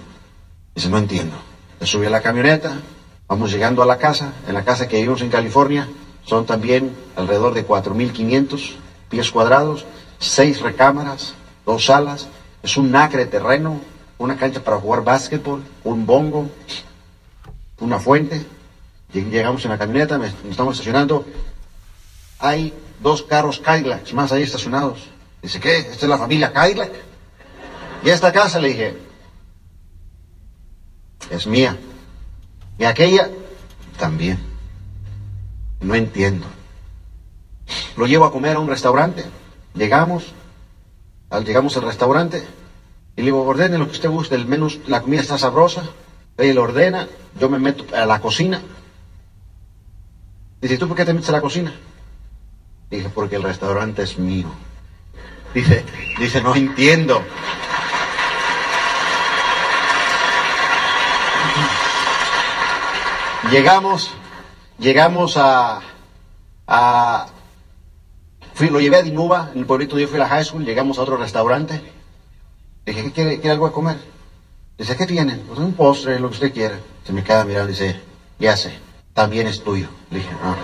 [0.75, 1.35] Dice, no entiendo.
[1.79, 2.79] Le subí a la camioneta,
[3.27, 4.33] vamos llegando a la casa.
[4.47, 5.87] En la casa que vivimos en California
[6.25, 8.75] son también alrededor de 4.500
[9.09, 9.85] pies cuadrados,
[10.19, 11.33] seis recámaras,
[11.65, 12.27] dos salas.
[12.63, 13.79] Es un acre de terreno,
[14.17, 16.49] una cancha para jugar básquetbol, un bongo,
[17.79, 18.45] una fuente.
[19.13, 21.25] Lleg- Llegamos en la camioneta, nos estamos estacionando.
[22.39, 25.07] Hay dos carros Cadillacs más ahí estacionados.
[25.47, 25.77] Dice, ¿qué?
[25.77, 26.91] ¿Esta es la familia Cadillac?
[28.03, 28.97] Y esta casa, le dije,
[31.29, 31.77] es mía.
[32.77, 33.29] Y aquella,
[33.97, 34.39] también.
[35.79, 36.45] No entiendo.
[37.95, 39.23] Lo llevo a comer a un restaurante.
[39.73, 40.33] Llegamos,
[41.29, 42.45] al, llegamos al restaurante
[43.15, 45.83] y le digo, ordene lo que usted guste, el menú, la comida está sabrosa.
[46.37, 47.07] Ella lo ordena,
[47.39, 48.61] yo me meto a la cocina.
[50.59, 51.73] Dice, ¿tú por qué te metes a la cocina?
[52.89, 54.66] Dije, porque el restaurante es mío.
[55.53, 55.85] Dice,
[56.19, 57.23] dice, no entiendo.
[63.51, 64.11] Llegamos,
[64.77, 65.79] llegamos a,
[66.67, 67.27] a
[68.53, 70.65] fui, lo llevé a Dinuba, en el pueblito donde yo fui a la high school,
[70.65, 71.81] llegamos a otro restaurante.
[72.85, 73.97] Dije, ¿qué quiere, quiere algo de comer?
[74.77, 75.39] Dice, ¿qué tienen?
[75.47, 76.77] Pues un postre, lo que usted quiera.
[77.05, 77.99] Se me queda mirando y dice,
[78.37, 78.77] ya sé,
[79.13, 79.87] también es tuyo.
[80.11, 80.55] Le dije, ajá.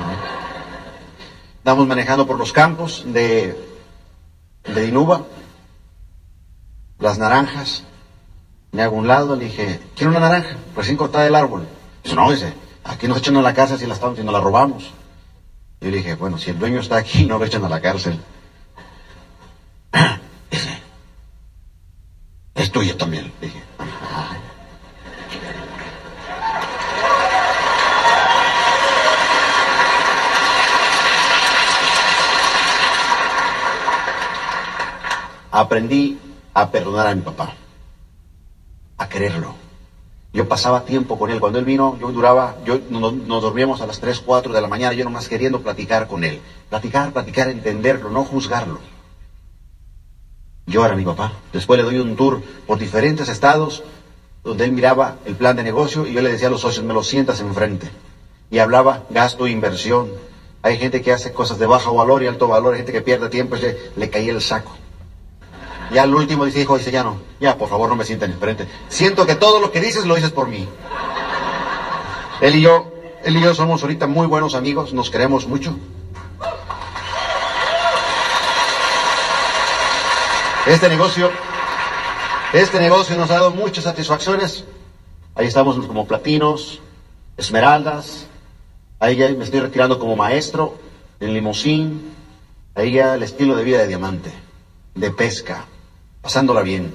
[1.58, 3.56] Estamos manejando por los campos de,
[4.66, 5.24] de Dinuba,
[7.00, 7.84] las naranjas.
[8.72, 10.56] Me hago un lado, le dije, ¿quiere una naranja?
[10.76, 11.68] Recién cortada del árbol.
[12.04, 12.54] Dice, no, dice,
[12.84, 14.92] aquí nos echan a la casa si la estamos, si nos la robamos.
[15.80, 18.20] Yo le dije, bueno, si el dueño está aquí, no lo echan a la cárcel.
[20.50, 20.82] Dice,
[22.56, 23.32] es tuya también.
[23.42, 24.38] Le dije, "Ajá".
[35.56, 36.18] Aprendí
[36.56, 37.54] a perdonar a mi papá,
[38.98, 39.54] a quererlo.
[40.34, 41.40] Yo pasaba tiempo con él.
[41.40, 44.96] Cuando él vino, yo duraba, yo nos, dormíamos a las 3, 4 de la mañana,
[44.96, 46.42] yo nomás queriendo platicar con él.
[46.72, 48.80] Platicar, platicar, entenderlo, no juzgarlo.
[50.66, 51.34] Yo era mi papá.
[51.52, 53.84] Después le doy un tour por diferentes estados
[54.44, 56.96] donde él miraba el plan de negocio y yo le decía a los socios, me
[56.96, 57.92] lo sientas enfrente.
[58.50, 60.12] Y hablaba gasto e inversión.
[60.64, 63.30] Hay gente que hace cosas de bajo valor y alto valor, hay gente que pierde
[63.30, 64.72] tiempo y le, le caía el saco.
[65.92, 68.68] Ya al último dice, hijo, dice, ya no, ya por favor no me sienten enfrente.
[68.90, 70.68] Siento que todo lo que dices lo dices por mí.
[72.42, 72.92] Él y yo,
[73.24, 75.76] él y yo somos ahorita muy buenos amigos, nos queremos mucho.
[80.66, 81.30] Este negocio,
[82.54, 84.64] este negocio nos ha dado muchas satisfacciones.
[85.36, 86.80] Ahí estamos como platinos,
[87.38, 88.28] esmeraldas.
[89.00, 90.78] Ahí ya me estoy retirando como maestro
[91.20, 92.14] en limosín.
[92.76, 94.32] Ahí ya el estilo de vida de diamante,
[94.96, 95.66] de pesca,
[96.24, 96.92] pasándola bien,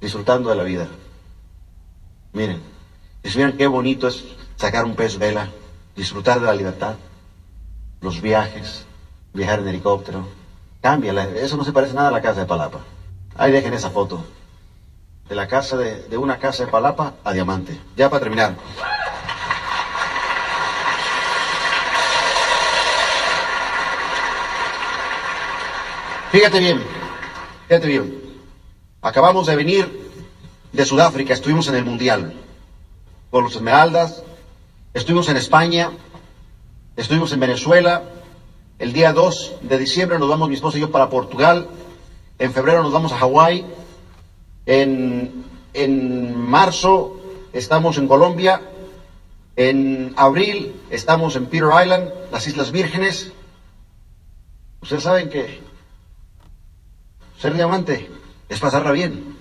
[0.00, 0.88] disfrutando de la vida.
[2.32, 2.62] Miren,
[3.22, 4.24] si miren qué bonito es
[4.56, 5.50] sacar un pez vela,
[5.94, 6.94] disfrutar de la libertad,
[8.00, 8.86] los viajes,
[9.34, 10.26] viajar en helicóptero.
[10.80, 12.78] Cámbiala, eso no se parece nada a la casa de Palapa.
[13.36, 14.24] Ahí dejen esa foto.
[15.28, 17.78] De la casa de, de una casa de Palapa a Diamante.
[17.96, 18.56] Ya para terminar.
[26.32, 26.82] Fíjate bien,
[27.68, 28.29] fíjate bien.
[29.02, 30.10] Acabamos de venir
[30.74, 32.34] de Sudáfrica, estuvimos en el Mundial
[33.30, 34.22] con los Esmeraldas,
[34.92, 35.90] estuvimos en España,
[36.96, 38.02] estuvimos en Venezuela.
[38.78, 41.68] El día 2 de diciembre nos vamos mi esposa y yo para Portugal
[42.38, 43.64] en febrero nos vamos a Hawái,
[44.66, 47.18] en, en marzo
[47.54, 48.60] estamos en Colombia,
[49.56, 53.32] en abril estamos en Peter Island, las Islas Vírgenes.
[54.82, 55.58] Ustedes saben que
[57.38, 58.19] ser diamante
[58.50, 59.36] es pasarla bien.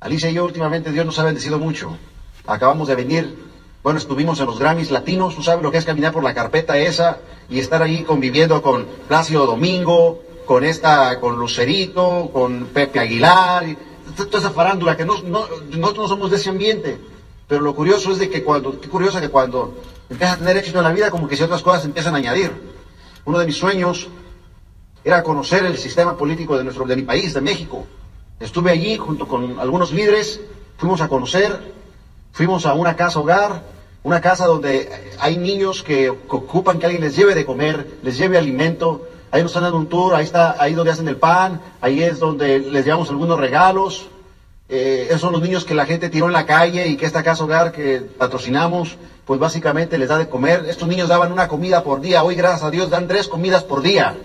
[0.00, 1.96] Alicia y yo últimamente Dios nos ha bendecido mucho.
[2.46, 3.38] Acabamos de venir,
[3.82, 6.76] bueno, estuvimos en los Grammys latinos, tú sabes lo que es caminar por la carpeta
[6.76, 13.64] esa y estar ahí conviviendo con Plácido Domingo, con esta, con Lucerito, con Pepe Aguilar,
[14.16, 16.98] toda esa farándula, que no, nosotros no somos de ese ambiente.
[17.48, 19.76] Pero lo curioso es de que cuando, qué curioso que cuando
[20.10, 22.50] empiezas a tener éxito en la vida, como que si otras cosas empiezan a añadir.
[23.24, 24.08] Uno de mis sueños
[25.04, 27.86] era conocer el sistema político de nuestro, de mi país, de México.
[28.40, 30.40] Estuve allí junto con algunos líderes,
[30.76, 31.74] fuimos a conocer,
[32.32, 33.62] fuimos a una casa hogar,
[34.02, 38.36] una casa donde hay niños que ocupan que alguien les lleve de comer, les lleve
[38.36, 42.02] alimento, Ahí nos están dando un tour, ahí está, ahí donde hacen el pan, ahí
[42.02, 44.08] es donde les llevamos algunos regalos.
[44.68, 47.22] Eh, esos son los niños que la gente tiró en la calle y que esta
[47.22, 50.64] casa hogar que patrocinamos, pues básicamente les da de comer.
[50.68, 53.82] Estos niños daban una comida por día, hoy gracias a Dios dan tres comidas por
[53.82, 54.16] día.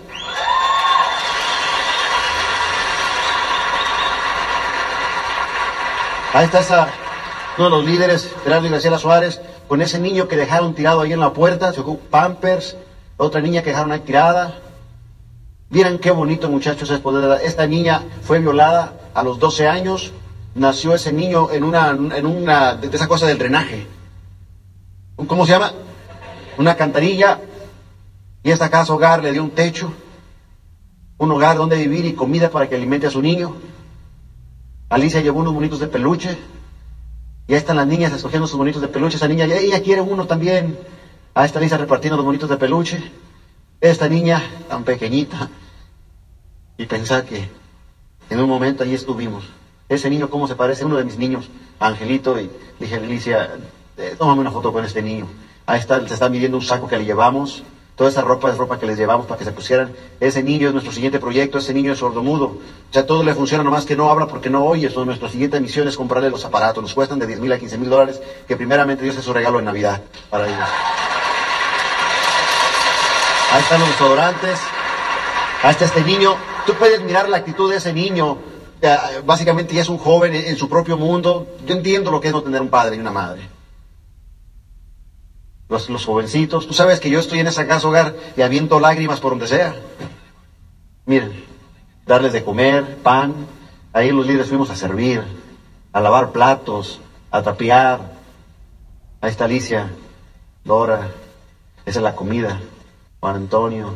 [6.34, 6.88] Ahí está
[7.58, 11.14] uno de los líderes, Gerardo y Graciela Suárez, con ese niño que dejaron tirado ahí
[11.14, 12.78] en la puerta, se ocupó Pampers,
[13.18, 14.56] otra niña que dejaron ahí tirada,
[15.72, 17.40] Miren qué bonito, muchachos, es poder.
[17.46, 20.12] Esta niña fue violada a los 12 años.
[20.54, 23.88] Nació ese niño en una, en una, de esa cosa del drenaje.
[25.16, 25.72] ¿Cómo se llama?
[26.58, 27.40] Una cantarilla.
[28.44, 29.94] Y esta casa hogar le dio un techo,
[31.18, 33.56] un hogar donde vivir y comida para que alimente a su niño.
[34.92, 36.38] Alicia llevó unos bonitos de peluche.
[37.48, 39.16] Y ahí están las niñas escogiendo sus bonitos de peluche.
[39.16, 40.78] Esa niña, ella quiere uno también.
[41.34, 43.02] Ahí está Alicia repartiendo los bonitos de peluche.
[43.80, 45.50] Esta niña tan pequeñita,
[46.78, 47.50] y pensar que
[48.30, 49.46] en un momento ahí estuvimos.
[49.88, 50.84] Ese niño, ¿cómo se parece?
[50.84, 53.50] Uno de mis niños, Angelito, y dije, Alicia,
[53.98, 55.26] eh, tómame una foto con este niño.
[55.66, 57.64] Ahí está, se está midiendo un saco que le llevamos,
[57.96, 59.94] toda esa ropa es ropa que les llevamos para que se pusieran.
[60.20, 62.58] Ese niño es nuestro siguiente proyecto, ese niño es sordomudo.
[62.92, 64.88] Sea, todo le funciona, nomás que no habla porque no oye.
[64.88, 66.82] Eso, nuestra siguiente misión es comprarle los aparatos.
[66.82, 69.60] Nos cuestan de 10 mil a 15 mil dólares, que primeramente Dios es su regalo
[69.60, 70.70] en Navidad para ellos.
[73.52, 74.60] Ahí están los desodorantes.
[75.64, 76.36] Está este niño.
[76.66, 78.38] Tú puedes mirar la actitud de ese niño.
[79.26, 81.48] Básicamente ya es un joven en su propio mundo.
[81.68, 83.61] Yo entiendo lo que es no tener un padre y una madre.
[85.72, 86.68] Los, los jovencitos.
[86.68, 89.74] Tú sabes que yo estoy en esa casa hogar y aviento lágrimas por donde sea.
[91.06, 91.46] Miren,
[92.06, 93.34] darles de comer, pan.
[93.94, 95.24] Ahí los líderes fuimos a servir,
[95.94, 97.00] a lavar platos,
[97.32, 98.12] a tapiar.
[99.22, 99.90] Ahí está Alicia,
[100.66, 101.10] Dora.
[101.86, 102.60] Esa es la comida.
[103.22, 103.96] Juan Antonio,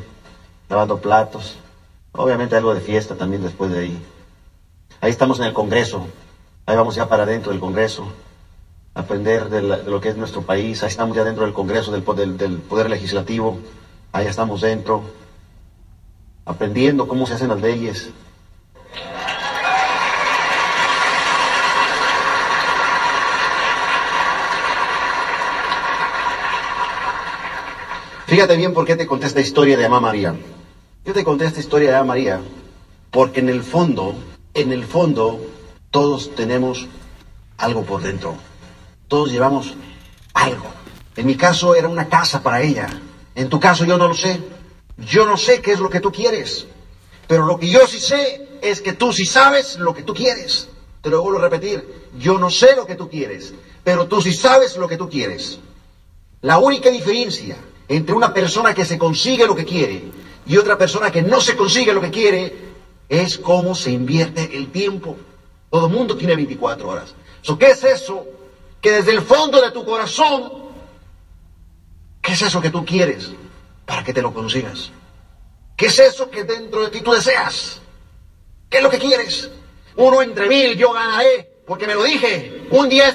[0.70, 1.58] lavando platos.
[2.14, 4.06] Obviamente algo de fiesta también después de ahí.
[5.02, 6.08] Ahí estamos en el Congreso.
[6.66, 8.08] Ahí vamos ya para adentro del Congreso
[8.96, 10.82] aprender de, la, lo que es nuestro país.
[10.82, 13.60] Ahí estamos ya dentro del Congreso, del, Poder Legislativo,
[14.12, 15.04] ahí estamos dentro,
[16.46, 18.10] aprendiendo cómo se hacen las leyes.
[28.26, 30.36] Fíjate bien por qué te conté esta historia de ama María.
[31.06, 32.42] Yo te conté esta historia de Amá María
[33.12, 34.16] porque en el fondo,
[34.56, 35.40] en el fondo,
[35.92, 36.88] todos tenemos
[37.58, 38.36] algo por dentro.
[39.08, 39.74] Todos llevamos
[40.34, 40.66] algo.
[41.16, 42.88] En mi caso era una casa para ella.
[43.36, 44.42] En tu caso yo no lo sé.
[44.98, 46.68] Yo no sé qué es lo que tú quieres.
[47.28, 50.70] Pero lo que yo sí sé es que tú sí sabes lo que tú quieres.
[51.02, 52.10] Te lo vuelvo a repetir.
[52.18, 53.54] Yo no sé lo que tú quieres,
[53.84, 55.60] pero tú sí sabes lo que tú quieres.
[56.42, 60.04] La única diferencia entre una persona que se consigue lo que quiere
[60.46, 62.56] y otra persona que no se consigue lo que quiere
[63.10, 65.18] es cómo se invierte el tiempo.
[65.70, 67.16] Todo el mundo tiene 24 horas.
[67.60, 68.26] ¿Qué es eso
[68.86, 70.54] que desde el fondo de tu corazón,
[72.22, 73.32] qué es eso que tú quieres
[73.84, 74.92] para que te lo consigas?
[75.76, 77.82] ¿Qué es eso que dentro de ti tú deseas?
[78.70, 79.50] ¿Qué es lo que quieres?
[79.96, 82.68] Uno entre mil yo ganaré, porque me lo dije.
[82.70, 83.08] Un día